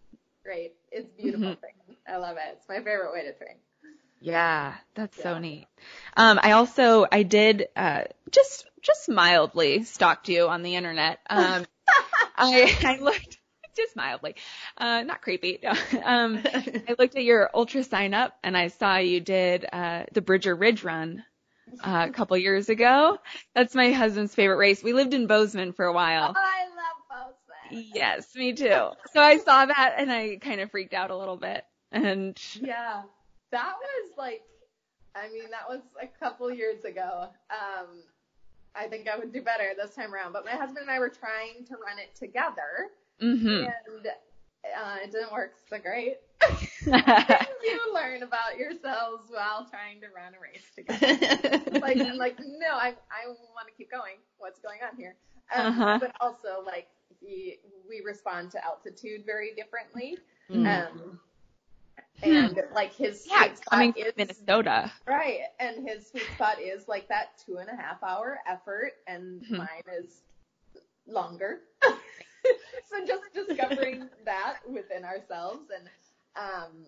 [0.43, 0.73] great.
[0.91, 1.57] It's beautiful Mhm.
[1.61, 1.95] thing.
[2.07, 2.57] I love it.
[2.57, 3.57] It's my favorite way to train.
[4.19, 5.67] Yeah, that's so neat.
[6.15, 11.19] Um, I also I did uh, just just mildly stalked you on the internet.
[11.29, 11.65] Um,
[12.35, 13.37] I I looked
[13.77, 14.35] just mildly,
[14.77, 15.59] uh, not creepy.
[15.63, 15.73] No.
[16.03, 20.21] Um, I looked at your ultra sign up and I saw you did uh, the
[20.21, 21.23] Bridger Ridge Run
[21.83, 23.17] uh, a couple years ago.
[23.55, 24.83] That's my husband's favorite race.
[24.83, 26.33] We lived in Bozeman for a while.
[26.35, 27.33] I love
[27.69, 27.85] Bozeman.
[27.93, 28.89] Yes, me too.
[29.13, 31.65] So I saw that and I kind of freaked out a little bit.
[31.91, 33.03] And Yeah.
[33.51, 34.41] That was like
[35.15, 37.27] I mean, that was a couple years ago.
[37.49, 37.87] Um
[38.75, 40.33] I think I would do better this time around.
[40.33, 43.65] But my husband and I were trying to run it together mhm.
[43.65, 46.17] and uh, it didn't work so great.
[46.85, 51.79] you learn about yourselves while trying to run a race together.
[51.81, 54.15] like, I'm like, no, I, I want to keep going.
[54.37, 55.15] What's going on here?
[55.55, 55.97] Um, Uh-huh.
[55.99, 56.87] But also, like,
[57.19, 57.57] he,
[57.89, 60.17] we respond to altitude very differently.
[60.51, 60.85] Mm.
[60.91, 61.19] Um,
[62.23, 64.91] and like his yeah, sweet spot coming is from Minnesota.
[65.07, 69.43] right, and his sweet spot is like that two and a half hour effort, and
[69.43, 69.57] Mhm.
[69.57, 70.21] mine is
[71.07, 71.61] longer.
[72.89, 75.87] So just discovering that within ourselves and
[76.35, 76.85] um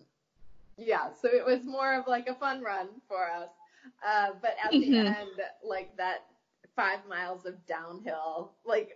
[0.76, 3.50] yeah, so it was more of like a fun run for us.
[4.06, 5.06] Uh but at the Mhm.
[5.06, 5.28] end
[5.64, 6.26] like that
[6.76, 8.90] 5 miles of downhill, like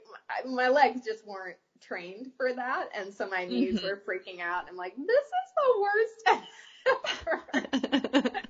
[0.47, 3.83] my, my legs just weren't trained for that and so my knees Mhm.
[3.83, 4.65] were freaking out.
[4.69, 6.47] I'm like, this is the worst
[7.27, 7.43] ever.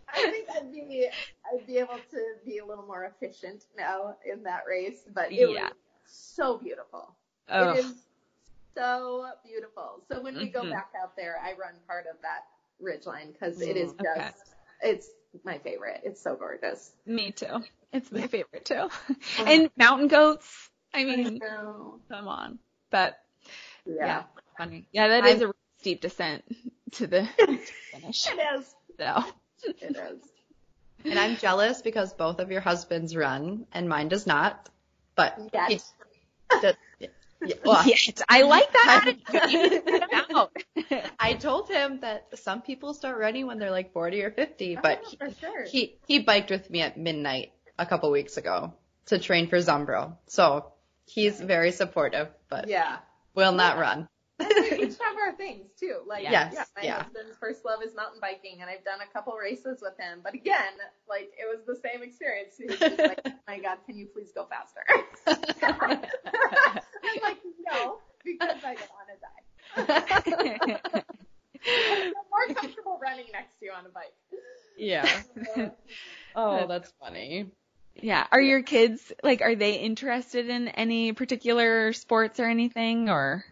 [0.09, 1.09] I think I'd be
[1.53, 5.49] I'd be able to be a little more efficient now in that race, but it
[5.51, 5.65] Yeah.
[5.67, 5.73] was
[6.07, 7.17] so beautiful.
[7.49, 8.04] Oh, It is
[8.75, 10.03] so beautiful.
[10.11, 10.73] So when we go Mhm.
[10.73, 12.47] back out there, I run part of that
[12.81, 14.31] ridge line because it is just Okay.
[14.83, 15.09] it's
[15.45, 16.01] my favorite.
[16.05, 16.93] It's so gorgeous.
[17.07, 17.65] me too.
[17.93, 18.89] It's my favorite too.
[19.39, 20.71] and mountain goats.
[20.93, 22.01] I mean, know.
[22.09, 22.59] come on.
[22.91, 23.19] But
[23.85, 24.07] Yeah.
[24.07, 24.25] yeah,
[24.59, 24.89] funny.
[24.93, 26.45] Yeah, that is I'm- a steep descent
[26.93, 27.27] to the
[27.91, 28.27] finish.
[28.29, 28.75] It is.
[28.99, 29.25] So
[29.65, 30.21] It is.
[31.05, 34.69] and I'm jealous because both of your husbands run and mine does not.
[35.17, 35.83] But Yet.
[37.45, 38.21] He yeah, well, Yet.
[38.29, 39.53] I like that attitude.
[39.53, 40.57] You need to get it out.
[41.19, 45.01] I told him that some people start running when they're like 40 or 50, but
[45.05, 45.65] Oh, for sure.
[45.65, 48.73] he he biked with me at midnight a couple weeks ago
[49.07, 50.17] to train for Zumbro.
[50.27, 50.73] So
[51.07, 52.99] he's very supportive, but yeah.
[53.35, 54.09] will not run.
[55.33, 56.01] We each our things too.
[56.07, 57.03] Like Yes, yeah, my yeah.
[57.03, 60.21] husband's first love is mountain biking, and I've done a couple races with him.
[60.23, 60.75] But again,
[61.09, 62.55] like it was the same experience.
[62.59, 64.85] He was like, "Oh my God, can you please go faster?"
[65.27, 67.39] I'm like,
[67.73, 71.05] "No, because I don't want to die.
[71.67, 74.15] I feel more comfortable running next to you on a bike."
[74.79, 75.23] yeah.
[76.37, 77.47] Oh, that's funny.
[77.95, 78.27] yeah.
[78.33, 83.45] Are your kids like are they interested in any particular sports or anything or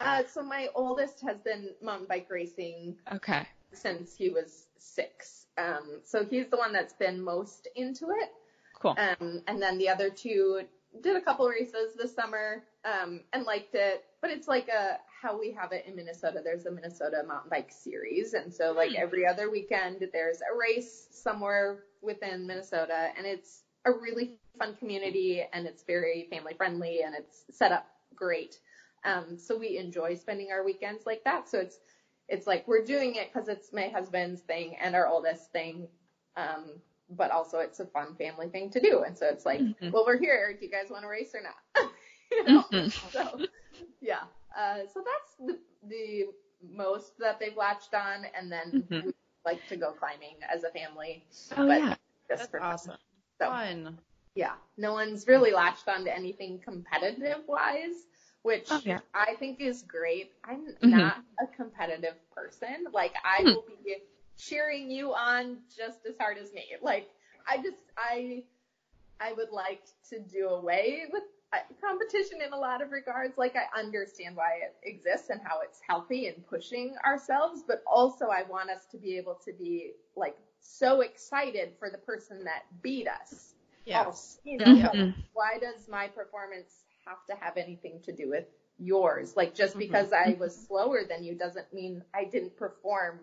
[0.00, 3.46] uh, so my oldest has been mountain bike racing okay.
[3.72, 5.46] since he was six.
[5.58, 8.30] Um, so he's the one that's been most into it.
[8.80, 8.96] Cool.
[8.98, 10.62] Um, and then the other two
[11.02, 15.38] did a couple races this summer um, and liked it, but it's like a how
[15.38, 16.40] we have it in Minnesota.
[16.44, 21.08] There's a Minnesota mountain bike series, and so like every other weekend there's a race
[21.10, 27.14] somewhere within Minnesota, and it's a really fun community and it's very family friendly and
[27.14, 28.58] it's set up great.
[29.06, 31.48] Um, so we enjoy spending our weekends like that.
[31.48, 31.78] So it's
[32.28, 35.88] it's like we're doing it because it's my husband's thing and our oldest thing.
[36.36, 36.80] Um,
[37.10, 39.04] but also it's a fun family thing to do.
[39.06, 39.92] And so it's like, Mhm.
[39.92, 40.52] well, we're here.
[40.58, 41.92] Do you guys want to race or not?
[42.32, 42.62] you know?
[42.72, 43.12] Mhm.
[43.12, 43.46] So
[44.00, 44.24] yeah.
[44.58, 46.24] Uh, so that's the, the
[46.68, 48.26] most that they've latched on.
[48.36, 49.04] And then Mhm.
[49.06, 49.12] we
[49.44, 51.24] like to go climbing as a family.
[51.56, 51.94] Oh But- yeah.
[52.28, 52.72] Just That's for fun.
[52.72, 52.96] awesome.
[53.38, 53.98] So Fun.
[54.34, 58.08] yeah, no one's really latched onto anything competitive wise,
[58.46, 59.00] which Oh, yeah.
[59.14, 60.30] I think is great.
[60.44, 61.10] I'm Mhm.
[61.10, 62.86] not a competitive person.
[62.92, 63.52] Like I Hmm.
[63.52, 63.96] will be
[64.38, 66.64] cheering you on just as hard as me.
[66.82, 67.08] Like
[67.48, 68.44] I just I
[69.20, 71.22] I would like to do away with
[71.52, 73.38] uh, competition in a lot of regards.
[73.38, 78.26] Like I understand why it exists and how it's healthy and pushing ourselves, but also
[78.28, 82.62] I want us to be able to be like so excited for the person that
[82.82, 83.54] beat us.
[83.86, 84.38] Yes.
[84.44, 85.14] You know, Mhm.
[85.14, 88.44] like, why does my performance have to have anything to do with
[88.78, 89.36] yours?
[89.36, 89.80] Like just Mhm.
[89.80, 93.20] because I was slower than you doesn't mean I didn't perform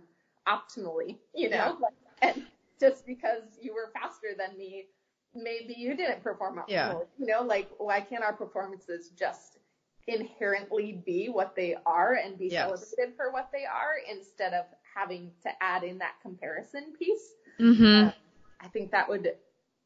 [0.47, 1.55] optimally, you know?
[1.55, 1.75] Yeah.
[1.79, 2.47] Like, and
[2.79, 4.87] just because you were faster than me,
[5.33, 6.69] maybe you didn't perform optimally.
[6.69, 6.93] Yeah.
[7.17, 9.59] You know, like why can't our performances just
[10.07, 12.67] inherently be what they are and be Yes.
[12.67, 14.65] celebrated for what they are instead of
[14.95, 17.35] having to add in that comparison piece?
[17.59, 18.07] Mm-hmm.
[18.07, 18.13] Um,
[18.59, 19.35] I think that would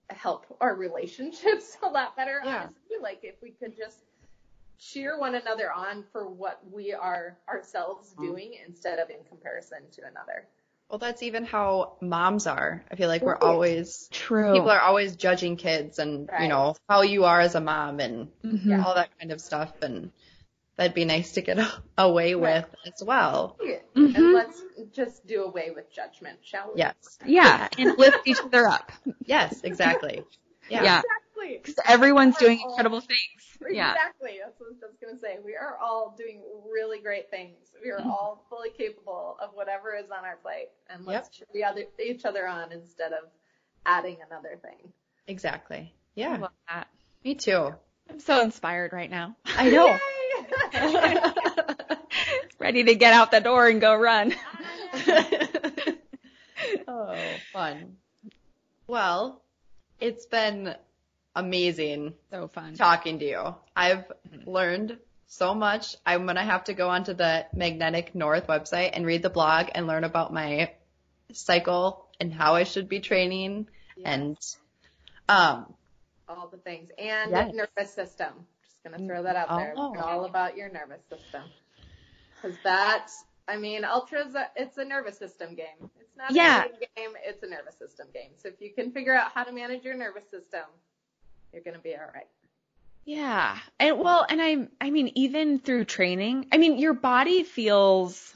[0.09, 2.63] help our relationships a lot better, Yeah.
[2.63, 2.97] honestly.
[3.01, 4.05] Like if we could just
[4.79, 8.21] cheer one another on for what we are ourselves Mm-hmm.
[8.27, 10.47] doing instead of in comparison to another.
[10.89, 12.83] Well, that's even how moms are.
[12.91, 13.41] I feel like we're Right.
[13.41, 14.53] always True.
[14.53, 18.29] people are always judging kids and you know how you are as a mom and
[18.43, 18.83] Mhm.
[18.85, 20.11] all that kind of stuff and
[20.77, 22.63] that'd be nice to get a- away Right.
[22.65, 23.57] with as well.
[23.95, 24.33] And Mhm.
[24.33, 24.61] let's
[24.91, 26.79] just do away with judgment, shall we?
[26.79, 27.17] Yes.
[27.25, 28.91] Yeah, and lift each other up.
[29.25, 30.23] Yes, exactly.
[30.69, 30.83] Yeah.
[30.83, 30.97] Yeah.
[31.01, 31.57] Exactly.
[31.63, 32.69] Because everyone's doing Oh.
[32.69, 33.57] incredible things.
[33.71, 33.93] Yeah.
[33.93, 34.39] Exactly.
[34.43, 35.39] That's what I was just gonna say.
[35.43, 37.71] We are all doing really great things.
[37.81, 38.05] We Mm-hmm.
[38.05, 41.83] are all fully capable of whatever is on our plate, and let's cheer the other,
[42.03, 43.29] each other on instead of
[43.85, 44.91] adding another thing.
[45.27, 45.93] Exactly.
[45.93, 46.35] I Yeah.
[46.37, 46.87] love that.
[47.23, 47.73] Me too.
[48.09, 49.37] I'm so inspired right now.
[49.45, 49.87] I know.
[49.87, 49.99] Yay!
[52.59, 54.33] Ready to get out the door and go run.
[56.87, 57.97] oh, fun.
[58.87, 59.41] Well,
[59.99, 60.75] it's been
[61.35, 62.75] amazing So fun.
[62.75, 63.55] talking to you.
[63.75, 64.05] I've
[64.45, 65.95] learned so much.
[66.05, 69.67] I'm going to have to go onto the Magnetic North website and read the blog
[69.75, 70.71] and learn about my
[71.33, 73.67] cycle and how I should be training
[74.03, 74.37] and
[75.29, 75.73] um
[76.29, 77.53] all the things and Yes.
[77.53, 78.33] nervous system.
[78.87, 79.73] Just gonna mm, throw that out there.
[79.75, 79.91] Oh.
[79.91, 81.43] Learn all about your nervous system
[82.35, 83.09] because that.
[83.49, 85.89] I mean, ultra's it's a nervous system game.
[86.01, 86.65] It's not Yeah.
[86.65, 87.09] a game game.
[87.23, 88.31] It's a nervous system game.
[88.37, 90.65] So if you can figure out how to manage your nervous system,
[91.53, 92.27] you're gonna be all right.
[93.05, 93.57] Yeah.
[93.79, 98.35] And well, and I I mean even through training, I mean your body feels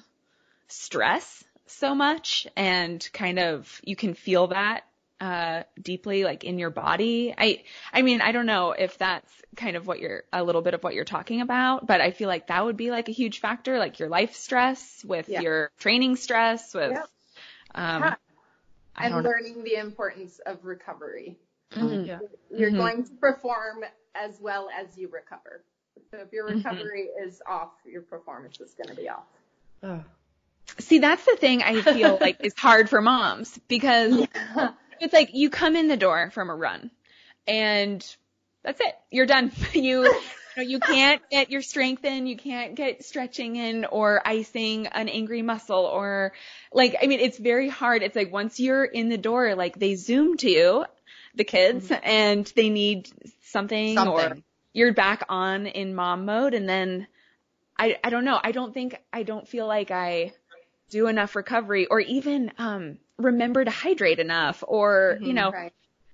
[0.68, 4.86] stress so much and kind of you can feel that
[5.22, 7.34] uh deeply like in your body.
[7.38, 7.64] I
[7.94, 10.84] I mean, I don't know if that's kind of what you're a little bit of
[10.84, 13.78] what you're talking about, but I feel like that would be like a huge factor
[13.80, 15.42] like your life stress with Yeah.
[15.42, 17.10] your training stress with Yep.
[17.76, 18.16] um Yeah.
[18.98, 19.30] And don't know.
[19.30, 21.38] learning the importance of recovery.
[21.74, 22.08] Mhm.
[22.08, 22.20] yeah.
[22.56, 22.78] You're Mhm.
[22.78, 25.64] going to perform as well as you recover.
[26.12, 26.58] So if your Mhm.
[26.58, 29.24] recovery is off, your performance is going to be off.
[29.84, 30.04] oh,
[30.80, 34.26] See, that's the thing I feel like is hard for moms because
[35.02, 36.92] it's like you come in the door from a run
[37.48, 38.16] and
[38.64, 38.96] that's it.
[39.10, 39.52] You're done.
[39.74, 40.22] You, you
[40.58, 45.08] know, you can't get your strength in, you can't get stretching in or icing an
[45.08, 46.34] angry muscle or
[46.74, 48.04] like, I mean, it's very hard.
[48.04, 50.86] It's like once you're in the door, like they zoom to you,
[51.36, 53.10] the kids, and they need
[53.46, 54.38] something, or
[54.74, 57.08] you're back on in mom mode and then
[57.78, 58.40] I I don't know.
[58.42, 60.34] I don't think I don't feel like I
[60.90, 65.36] do enough recovery or even um remember to hydrate enough or you Mhm.
[65.36, 65.74] know Right.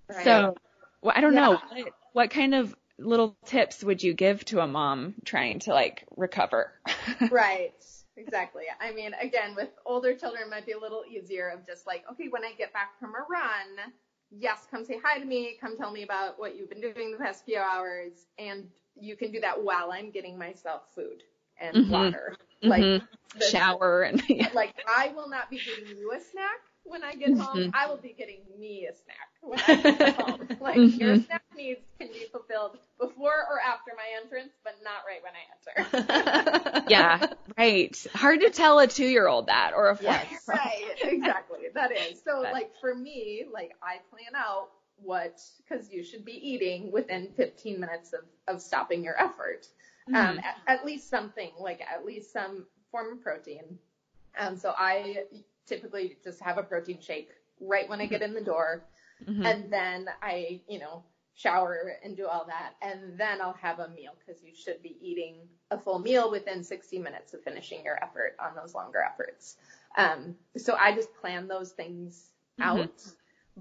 [0.10, 0.24] Right.
[0.24, 0.56] so
[1.02, 1.42] well, I don't Yeah.
[1.42, 5.74] know what, what kind of little tips would you give to a mom trying to
[5.74, 6.72] like recover?
[7.32, 7.74] Right.
[8.16, 8.64] Exactly.
[8.82, 12.04] I mean, again, with older children, it might be a little easier of just like,
[12.12, 13.94] okay, when I get back from a run,
[14.32, 17.18] yes, come say hi to me, come tell me about what you've been doing the
[17.20, 18.68] past few hours, and
[19.00, 21.22] you can do that while I'm getting myself food
[21.62, 21.90] and Mhm.
[21.90, 22.36] water.
[22.64, 23.08] Like, Mhm.
[23.36, 24.50] the- Shower and yeah.
[24.56, 27.98] like I will not be giving you a snack when I get home, I will
[27.98, 30.48] be getting me a snack when I get home.
[30.62, 35.22] Like your snack needs can be fulfilled before or after my entrance, but not right
[35.24, 36.84] when I enter.
[36.90, 37.28] Yeah,
[37.58, 38.08] right.
[38.14, 40.06] Hard to tell a two-year-old that or a four.
[40.06, 40.44] Yes.
[40.48, 41.60] right, exactly.
[41.74, 42.22] That is.
[42.24, 44.70] So But- like for me, like I plan out
[45.04, 49.68] what because you should be eating within 15 minutes of, of stopping your effort.
[50.08, 53.78] Um, at, at least something like at least some form of protein.
[54.40, 55.26] Um, so I
[55.68, 58.84] typically just have a protein shake right when I get in the door,
[59.26, 59.46] Mhm.
[59.46, 61.04] and then I, you know,
[61.36, 64.98] shower and do all that, and then I'll have a meal because you should be
[65.02, 69.58] eating a full meal within 60 minutes of finishing your effort on those longer efforts.
[69.96, 72.90] Um, so I just plan those things out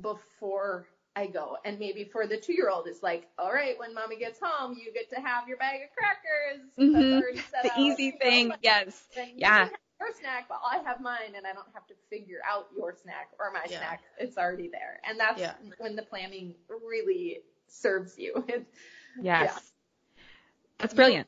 [0.01, 1.57] before I go.
[1.65, 4.77] And maybe for the two year old, it's like, all right, when mommy gets home,
[4.79, 6.71] you get to have your bag of crackers.
[6.79, 7.51] Mhm.
[7.51, 7.79] Set The out.
[7.79, 8.53] easy thing.
[8.63, 9.09] Yes.
[9.35, 9.69] Yeah.
[9.99, 12.69] Can have your snack, but I have mine, and I don't have to figure out
[12.77, 13.79] your snack or my Yeah.
[13.79, 14.03] snack.
[14.19, 15.55] It's already there, and that's Yeah.
[15.79, 18.35] when the planning really serves you.
[18.49, 18.67] It-
[19.23, 19.73] Yes.
[20.79, 21.27] That's brilliant.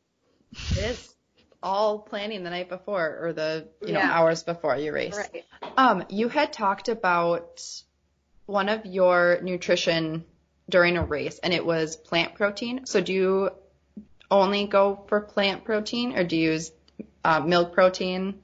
[0.73, 1.15] It is
[1.63, 4.13] all planning the night before or the you know Yeah.
[4.13, 5.17] hours before you race.
[5.17, 5.45] right.
[5.79, 7.63] Um, you had talked about
[8.45, 10.27] one of your nutrition
[10.69, 12.85] during a race, and it was plant protein.
[12.85, 13.51] So do you
[14.31, 16.71] only go for plant protein, or do you use
[17.25, 18.43] uh, milk protein?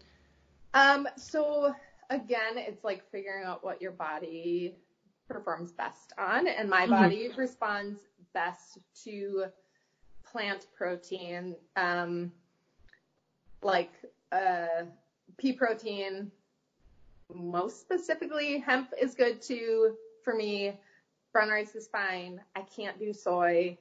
[0.75, 1.75] Um, so
[2.11, 4.77] again, it's like figuring out what your body
[5.29, 6.91] performs best on, and my Mhm.
[6.91, 8.01] body responds
[8.35, 9.47] best to
[10.25, 12.33] plant protein, um,
[13.63, 13.93] like
[14.33, 14.85] uh,
[15.39, 16.31] pea protein.
[17.33, 20.79] Most specifically, hemp is good too for me.
[21.33, 22.41] Brown rice is fine.
[22.55, 23.79] I can't do soy.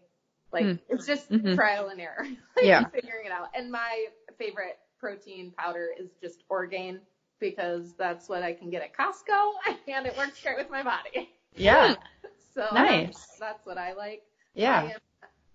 [0.51, 0.73] Like Hmm.
[0.89, 1.55] it's just Mhm.
[1.55, 2.25] trial and error.
[2.55, 2.85] like, Yeah.
[2.89, 3.49] figuring it out.
[3.55, 7.01] And my favorite protein powder is just Orgain
[7.39, 9.54] because that's what I can get at Costco
[9.88, 11.30] and it works great with my body.
[11.56, 11.95] Yeah,
[12.54, 13.28] So Nice.
[13.39, 14.24] that's, that's what I like.
[14.66, 14.99] I yeah, am,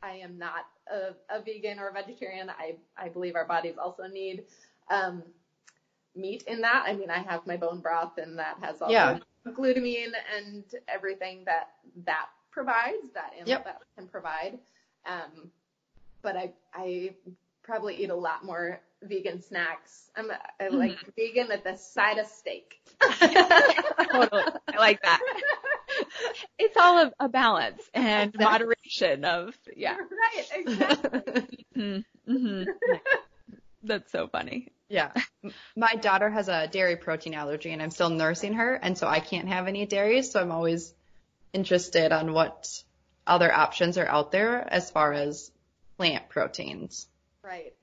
[0.02, 2.50] I am not a, a vegan or a vegetarian.
[2.50, 4.44] I, I believe our bodies also need
[4.90, 5.22] um,
[6.14, 6.84] meat in that.
[6.86, 9.18] I mean, I have my bone broth and that has all Yeah.
[9.44, 11.68] the glutamine and everything that
[12.04, 13.64] that provides, that animal Yep.
[13.64, 14.58] that can provide.
[15.06, 15.50] Um,
[16.22, 17.14] but I, I
[17.62, 20.10] probably eat a lot more vegan snacks.
[20.16, 22.80] I'm a, I like vegan at the side of steak.
[23.00, 24.42] Totally.
[24.68, 25.20] I like that.
[26.58, 28.44] It's all a, a balance and Exactly.
[28.44, 29.96] moderation of, yeah.
[29.96, 31.64] right, exactly.
[31.78, 32.32] Mm-hmm.
[32.32, 32.62] hmm
[33.84, 34.72] That's so funny.
[34.88, 35.12] yeah.
[35.76, 39.20] My daughter has a dairy protein allergy, and I'm still nursing her, and so I
[39.20, 40.22] can't have any dairy.
[40.22, 40.92] So I'm always
[41.52, 42.82] interested on what
[43.26, 45.52] other options are out there as far as
[45.96, 47.06] plant proteins.
[47.44, 47.74] Right.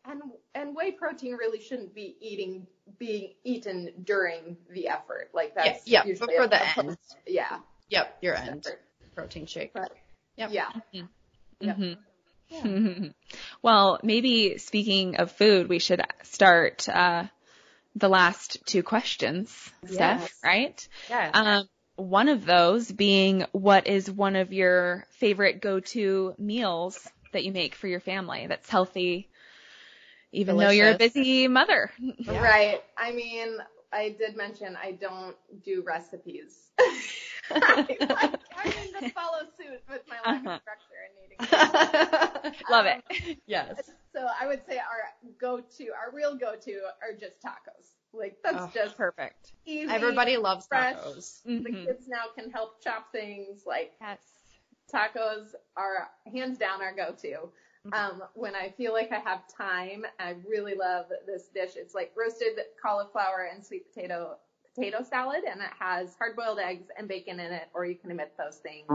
[0.75, 2.67] Whey protein really shouldn't be eating
[2.99, 5.29] being eaten during the effort.
[5.33, 6.97] Like that's Yeah, yeah, usually before a- the end.
[7.25, 7.59] Yeah.
[7.89, 8.81] Yep, your end effort.
[9.15, 9.73] protein shake.
[9.73, 9.91] But
[10.37, 10.51] Yep.
[10.51, 10.69] yeah.
[11.61, 11.77] Yep.
[12.61, 13.07] hmm
[13.61, 17.25] Well, maybe speaking of food, we should start uh,
[17.95, 20.87] the last two questions, Steph, right?
[21.09, 21.31] Yeah.
[21.33, 27.51] Um, one of those being, what is one of your favorite go-to meals that you
[27.51, 29.29] make for your family that's healthy,
[30.35, 31.91] even though you're a busy mother?
[31.99, 32.41] Yeah.
[32.41, 32.83] Right.
[32.97, 33.57] I mean,
[33.91, 36.71] I did mention I don't do recipes.
[36.79, 40.55] I, I need to follow suit with my lack Uh-huh.
[40.55, 42.53] of structure and eating.
[42.69, 43.37] Love Um, it.
[43.47, 43.89] yes.
[44.13, 47.93] So I would say our go-to, our real go-to, are just tacos.
[48.13, 49.51] Like that's Oh, just Perfect.
[49.65, 49.91] easy.
[49.93, 50.95] Everybody loves fresh.
[50.95, 51.43] tacos.
[51.45, 51.85] The Mhm.
[51.85, 53.63] kids now can help chop things.
[53.65, 54.19] Like Yes.
[54.91, 57.49] tacos are hands down our go-to.
[57.93, 61.71] Um, when I feel like I have time, I really love this dish.
[61.75, 64.37] It's like roasted cauliflower and sweet potato
[64.73, 68.33] potato salad, and it has hard-boiled eggs and bacon in it, or you can omit
[68.37, 68.87] those things.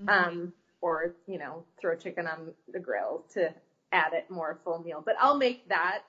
[0.00, 0.08] Mm-hmm.
[0.08, 3.52] Um, or you know, throw chicken on the grill to
[3.92, 5.02] add it more full meal.
[5.04, 6.02] But I'll make that,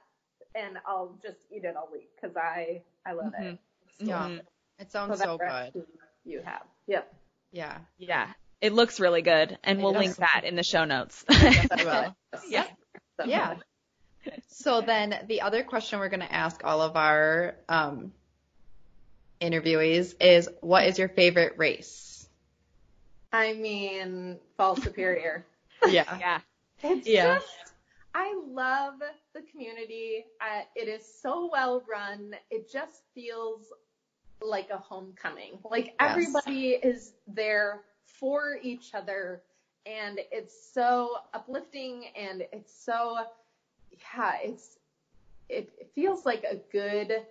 [0.55, 3.41] and I'll just eat it all week because I I love it.
[3.43, 3.59] Mhm.
[3.99, 4.39] Yeah.
[4.79, 5.85] It sounds that so good.
[6.25, 6.63] You have.
[6.87, 7.13] Yep.
[7.51, 7.79] Yeah.
[7.97, 8.33] Yeah.
[8.61, 10.01] It looks really good, and It we'll does.
[10.03, 11.23] link that in the show notes.
[11.29, 12.15] Yes, will.
[12.49, 12.65] yeah.
[13.19, 13.55] So- Yeah.
[14.49, 18.11] So then the other question we're going to ask all of our um,
[19.39, 22.27] interviewees is, what is your favorite race?
[23.31, 25.45] I mean, fall superior.
[25.87, 26.17] Yeah.
[26.19, 26.39] Yeah.
[26.81, 27.35] It's Yeah.
[27.35, 27.73] just,
[28.15, 28.95] I love
[29.35, 30.25] the community.
[30.41, 32.33] Uh, it is so well run.
[32.49, 33.71] It just feels
[34.41, 35.59] like a homecoming.
[35.63, 36.11] Like Yes.
[36.11, 39.43] everybody is there for each other,
[39.85, 43.17] and it's so uplifting, and it's so,
[43.91, 44.79] yeah, it's
[45.49, 47.25] it, it feels like a good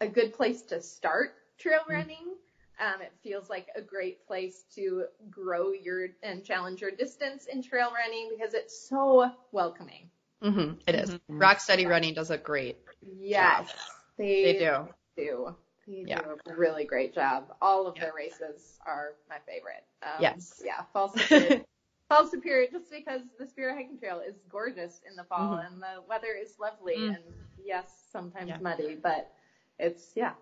[0.00, 2.36] a good place to start trail running.
[2.80, 7.62] Um, it feels like a great place to grow your and challenge your distance in
[7.62, 10.10] trail running because it's so welcoming.
[10.42, 11.10] hmm It is.
[11.10, 11.20] Mhm.
[11.28, 12.78] Rock Steady Running does a great.
[13.00, 13.72] Yes,
[14.18, 14.88] they, They do.
[15.16, 15.54] do.
[15.86, 16.20] They Yeah.
[16.22, 17.54] do a really great job.
[17.60, 19.84] All of their races are my favorite.
[20.02, 20.62] Um, Yes.
[20.64, 21.62] Yeah, Fall Superior.
[22.08, 25.66] Falls Superior, just because the Superior Hiking Trail is gorgeous in the fall Mhm.
[25.66, 27.14] and the weather is lovely Mm.
[27.14, 27.24] and
[27.64, 28.58] yes, sometimes Yeah.
[28.60, 29.32] muddy, but
[29.78, 30.32] it's yeah,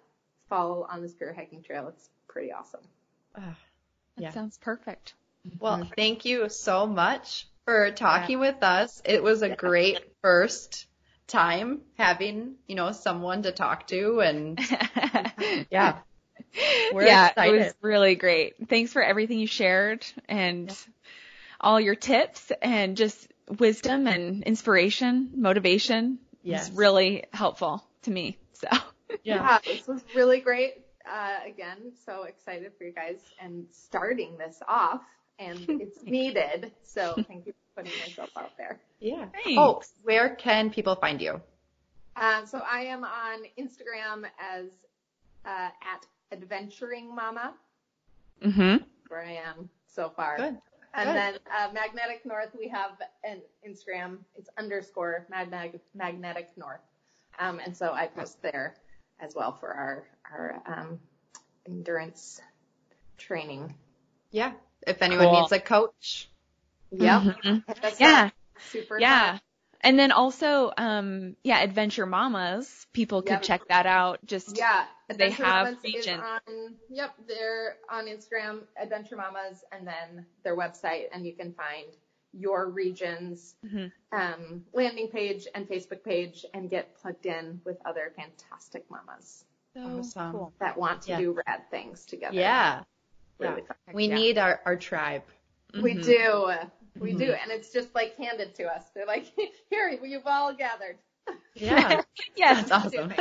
[0.48, 1.88] fall on the Superior Hiking Trail.
[1.88, 2.80] It's pretty awesome.
[3.36, 3.56] Ah,
[4.16, 4.32] That Yeah.
[4.32, 5.14] sounds perfect.
[5.60, 9.00] Well, thank you so much for talking with us.
[9.04, 10.86] It was a great first
[11.26, 14.58] time having, you know, someone to talk to and
[15.70, 15.98] yeah.
[16.92, 17.54] We're yeah, excited.
[17.54, 18.68] it was really great.
[18.68, 20.76] Thanks for everything you shared and
[21.60, 26.18] all your tips and just wisdom and inspiration, motivation.
[26.42, 26.68] Yes.
[26.68, 28.36] It's really helpful to me.
[28.52, 28.68] So
[29.24, 29.58] Yeah.
[29.64, 30.74] this was really great.
[31.10, 35.00] Uh, again, so excited for you guys and starting this off
[35.38, 36.72] and it's needed.
[36.82, 38.78] So thank you for putting yourself out there.
[39.02, 39.26] Yeah.
[39.44, 39.58] Thanks.
[39.58, 41.40] Oh, where can people find you?
[42.14, 44.66] Um, so I am on Instagram as
[45.44, 47.52] uh, at Adventuring Mama,
[48.40, 48.76] hmm
[49.08, 50.36] where I am so far.
[50.36, 50.58] Good.
[50.94, 51.16] And Good.
[51.16, 52.92] then uh, Magnetic North, we have
[53.24, 54.18] an Instagram.
[54.36, 56.80] It's underscore Mag- Magnetic North,
[57.38, 58.76] um, and so I post there
[59.18, 61.00] as well for our our um,
[61.66, 62.40] endurance
[63.18, 63.74] training.
[64.30, 64.52] Yeah.
[64.86, 65.40] If anyone Cool.
[65.40, 66.28] needs a coach.
[66.90, 67.22] Yep.
[67.22, 67.64] Mhm.
[67.80, 68.30] That's Yeah.
[68.70, 68.98] Super.
[68.98, 69.32] Yeah.
[69.32, 69.40] fun.
[69.84, 73.42] And then also, um, yeah, Adventure Mamas, people could Yep.
[73.42, 74.24] check that out.
[74.24, 74.86] Just Yeah.
[75.08, 81.08] They have Mamas is on, yep, they're on Instagram, Adventure Mamas, and then their website,
[81.12, 81.86] and you can find
[82.32, 83.92] your region's Mhm.
[84.12, 89.44] um, landing page and Facebook page and get plugged in with other fantastic mamas
[89.74, 90.32] so Awesome.
[90.32, 90.52] cool.
[90.60, 91.18] that want to Yeah.
[91.18, 92.34] do rad things together.
[92.34, 92.84] Yeah.
[93.38, 93.76] Really fun.
[93.92, 94.14] We Yeah.
[94.14, 95.24] need our, our tribe.
[95.74, 96.04] We Mhm.
[96.04, 96.52] do.
[96.98, 97.18] We Mhm.
[97.18, 97.32] do.
[97.32, 98.84] And it's just like handed to us.
[98.94, 99.32] They're like,
[99.70, 100.98] here, you've all gathered.
[101.54, 102.02] Yeah.
[102.36, 102.68] Yes.
[102.68, 103.12] That's awesome.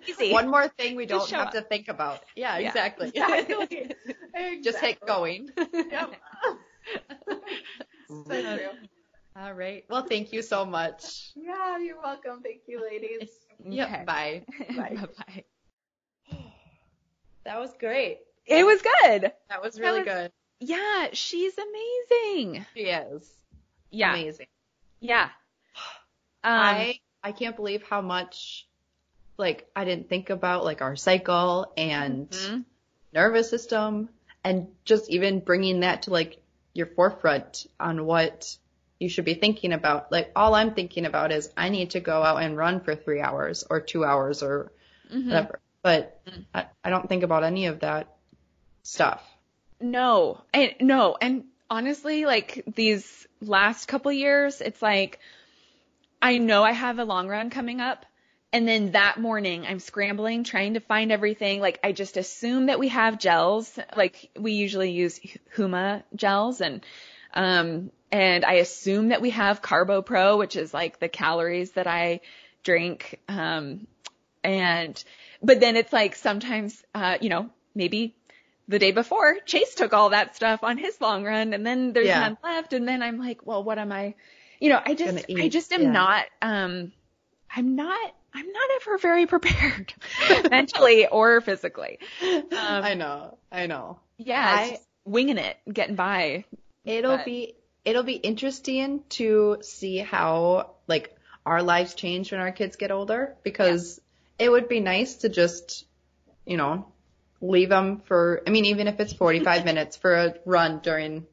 [0.08, 0.32] Easy.
[0.32, 1.52] One more thing we don't have up.
[1.52, 2.22] to think about.
[2.34, 2.68] Yeah, Yeah.
[2.68, 3.08] exactly.
[3.14, 3.92] Exactly.
[4.62, 5.50] Just hit going.
[5.56, 6.14] Yep.
[8.08, 8.58] so true.
[9.36, 9.84] All right.
[9.90, 11.30] Well, thank you so much.
[11.36, 12.40] Yeah, you're welcome.
[12.42, 13.28] Thank you, ladies.
[13.64, 13.88] Yep.
[13.88, 14.04] Okay.
[14.04, 14.44] Bye.
[14.76, 14.96] Bye.
[15.18, 15.44] Bye.
[17.44, 18.18] That was great.
[18.46, 19.32] It was good.
[19.50, 20.32] That was really was- good.
[20.60, 22.66] Yeah, she's amazing.
[22.74, 23.30] She is.
[23.90, 24.14] Yeah.
[24.14, 24.46] Amazing.
[25.00, 25.28] Yeah.
[26.44, 28.66] Um, I I can't believe how much
[29.36, 32.64] like I didn't think about like our cycle and mhm.
[33.12, 34.08] nervous system
[34.44, 36.40] and just even bringing that to like
[36.72, 38.56] your forefront on what
[38.98, 40.10] you should be thinking about.
[40.10, 43.20] Like all I'm thinking about is I need to go out and run for three
[43.20, 44.72] hours or two hours or
[45.12, 45.26] Mhm.
[45.26, 45.60] whatever.
[45.82, 46.44] But Mm.
[46.54, 48.16] I, I don't think about any of that
[48.82, 49.22] stuff.
[49.80, 55.20] No, and no, and honestly, like these last couple years, it's like
[56.20, 58.06] I know I have a long run coming up,
[58.52, 61.60] and then that morning I'm scrambling trying to find everything.
[61.60, 65.20] Like I just assume that we have gels, like we usually use
[65.54, 66.84] Huma gels, and
[67.34, 71.86] um, and I assume that we have Carbo Pro, which is like the calories that
[71.86, 72.20] I
[72.62, 73.86] drink, um,
[74.42, 75.02] and
[75.42, 78.15] but then it's like sometimes, uh, you know, maybe
[78.68, 82.06] the day before, Chase took all that stuff on his long run and then there's
[82.08, 82.20] Yeah.
[82.20, 82.72] none left.
[82.72, 84.14] And then I'm like, well, what am I,
[84.60, 85.90] you know, I just, I just am yeah.
[85.92, 86.92] not, um,
[87.54, 89.94] I'm not, I'm not ever very prepared
[90.50, 91.98] mentally or physically.
[92.20, 93.38] I know.
[93.52, 94.00] I know.
[94.18, 94.56] Yeah.
[94.58, 96.44] I- just winging it, getting by.
[96.84, 97.54] It'll But- be
[97.84, 103.36] it'll be interesting to see how like our lives change when our kids get older
[103.44, 104.00] because
[104.40, 105.84] it would be nice to just
[106.44, 106.88] you know
[107.40, 111.26] leave them for I mean even if it's 45 minutes for a run during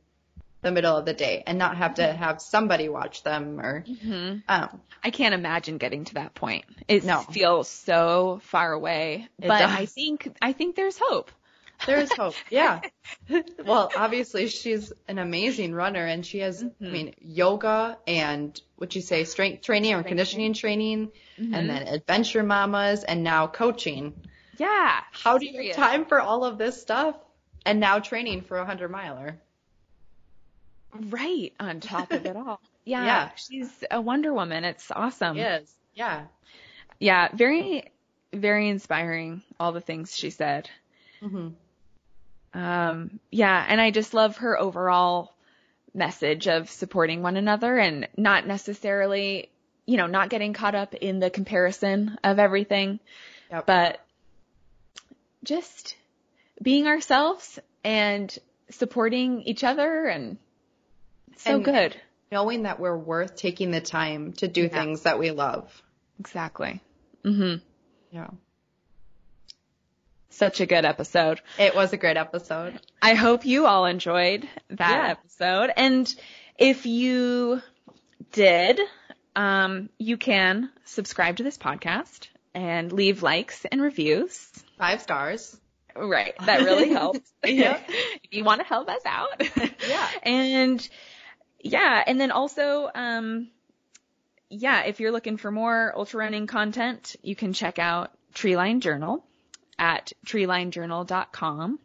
[0.61, 4.37] the middle of the day and not have to have somebody watch them or hmm
[4.47, 6.63] um I can't imagine getting to that point.
[6.87, 7.19] It No.
[7.19, 9.69] feels so far away, It but does.
[9.71, 11.29] I think, I think there's hope.
[11.85, 12.79] there is hope yeah
[13.65, 16.91] well obviously she's an amazing runner and she has I Mhm.
[16.91, 21.53] mean yoga and what you say strength training or conditioning training Mhm.
[21.53, 24.13] and then adventure mamas and now coaching.
[24.63, 25.01] Yeah.
[25.11, 27.15] How do you have time for all of this stuff?
[27.65, 29.37] And now training for a hundred miler.
[31.09, 32.59] Right on top of it all.
[32.85, 33.29] Yeah, Yeah.
[33.37, 34.65] she's a Wonder Woman.
[34.65, 35.37] It's awesome.
[35.37, 35.73] Yes.
[35.93, 36.23] Yeah.
[36.99, 37.85] Yeah, very,
[38.33, 39.41] very inspiring.
[39.57, 40.69] All the things she said.
[41.21, 41.47] hmm
[42.53, 45.33] Um, yeah, and I just love her overall
[45.93, 49.49] message of supporting one another and not necessarily,
[49.85, 52.99] you know, not getting caught up in the comparison of everything,
[53.49, 53.65] Yep.
[53.65, 53.99] but
[55.43, 55.95] just
[56.61, 58.37] being ourselves and
[58.69, 60.37] supporting each other and
[61.37, 61.95] so And- good.
[62.31, 64.67] Knowing that we're worth taking the time to do Yeah.
[64.69, 65.83] things that we love.
[66.19, 66.81] Exactly.
[67.23, 67.61] Mhm.
[68.11, 68.29] Yeah.
[70.29, 71.41] Such a good episode.
[71.59, 72.79] It was a great episode.
[73.01, 75.11] I hope you all enjoyed that Yeah.
[75.11, 75.71] episode.
[75.77, 76.11] And
[76.57, 77.61] if you
[78.31, 78.79] did,
[79.35, 84.49] um, you can subscribe to this podcast and leave likes and reviews.
[84.77, 85.57] Five stars.
[85.95, 86.33] Right.
[86.45, 87.31] That really helps.
[87.43, 87.79] Yeah.
[87.87, 89.41] if you want to help us out.
[89.87, 90.09] Yeah.
[90.23, 90.87] And
[91.59, 93.49] yeah, and then also, um,
[94.49, 99.23] yeah, if you're looking for more ultra running content, you can check out Treeline Journal
[99.79, 101.79] at treelinejournal.com.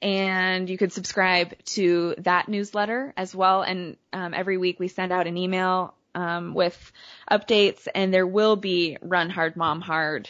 [0.00, 3.62] And you could subscribe to that newsletter as well.
[3.62, 6.92] And um, every week we send out an email um, with
[7.30, 10.28] updates, and there will be Run Hard Mom Hard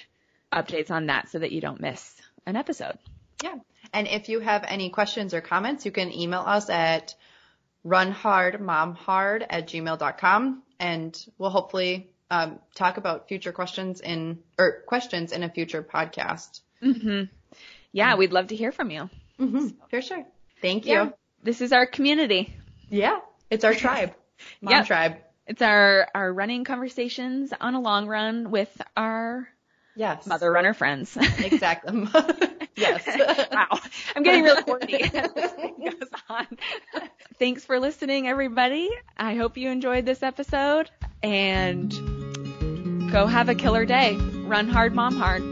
[0.52, 2.14] updates on that so that you don't miss
[2.46, 2.98] an episode.
[3.42, 3.54] Yeah.
[3.92, 7.14] And if you have any questions or comments, you can email us at
[7.86, 15.42] runhardmomhard at gmail.com and we'll hopefully um, talk about future questions in or questions in
[15.42, 16.60] a future podcast.
[16.82, 17.22] hmm
[17.92, 19.08] Yeah, we'd love to hear from you.
[19.40, 19.68] Mm-hmm.
[19.90, 20.24] For sure.
[20.60, 21.04] Thank Yeah.
[21.04, 21.12] you.
[21.42, 22.52] This is our community.
[22.90, 23.20] Yeah.
[23.50, 24.14] It's our tribe.
[24.60, 24.86] Mom Yep.
[24.86, 25.16] tribe.
[25.48, 29.48] It's our, our running conversations on a long run with our
[29.96, 30.26] Yes.
[30.26, 31.16] mother runner friends.
[31.16, 32.06] Exactly.
[32.76, 33.04] yes.
[33.50, 33.80] wow.
[34.14, 36.46] I'm getting really horny as goes on.
[37.40, 38.90] Thanks for listening, everybody.
[39.16, 40.88] I hope you enjoyed this episode
[41.22, 41.90] and
[43.10, 44.14] go have a killer day.
[44.16, 45.42] Run hard, mom hard.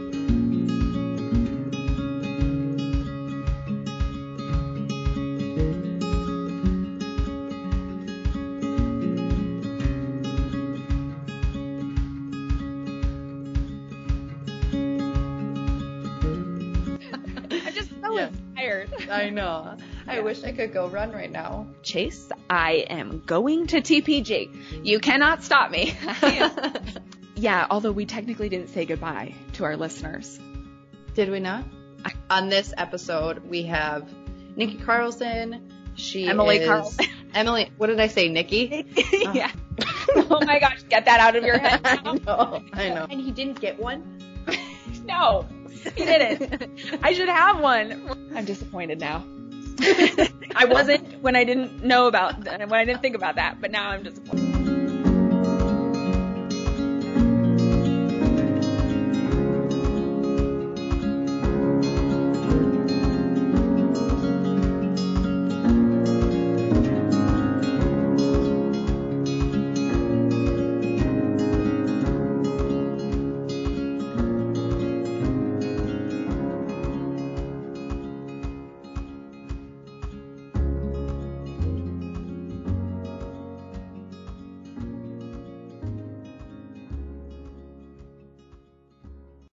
[20.17, 21.67] I wish I could go run right now.
[21.83, 24.83] Chase, I am going to TPG.
[24.83, 25.95] You cannot stop me.
[27.35, 30.39] yeah, although we technically didn't say goodbye to our listeners.
[31.13, 31.65] Did we not?
[32.31, 34.09] On this episode, we have
[34.55, 35.69] Nikki Carlson.
[35.93, 37.05] She Emily is- Carlson.
[37.35, 38.27] Emily, what did I say?
[38.27, 38.87] Nikki?
[39.27, 39.33] Ah.
[39.33, 39.51] yeah.
[40.15, 41.81] oh my gosh, get that out of your head.
[41.83, 41.95] I
[42.25, 42.63] know.
[42.73, 43.05] I know.
[43.07, 44.19] And he didn't get one?
[45.05, 45.45] no,
[45.95, 46.97] he didn't.
[47.03, 48.31] I should have one.
[48.35, 49.23] I'm disappointed now.
[50.55, 53.89] I wasn't when I didn't know about when I didn't think about that, but now
[53.89, 54.56] I'm disappointed.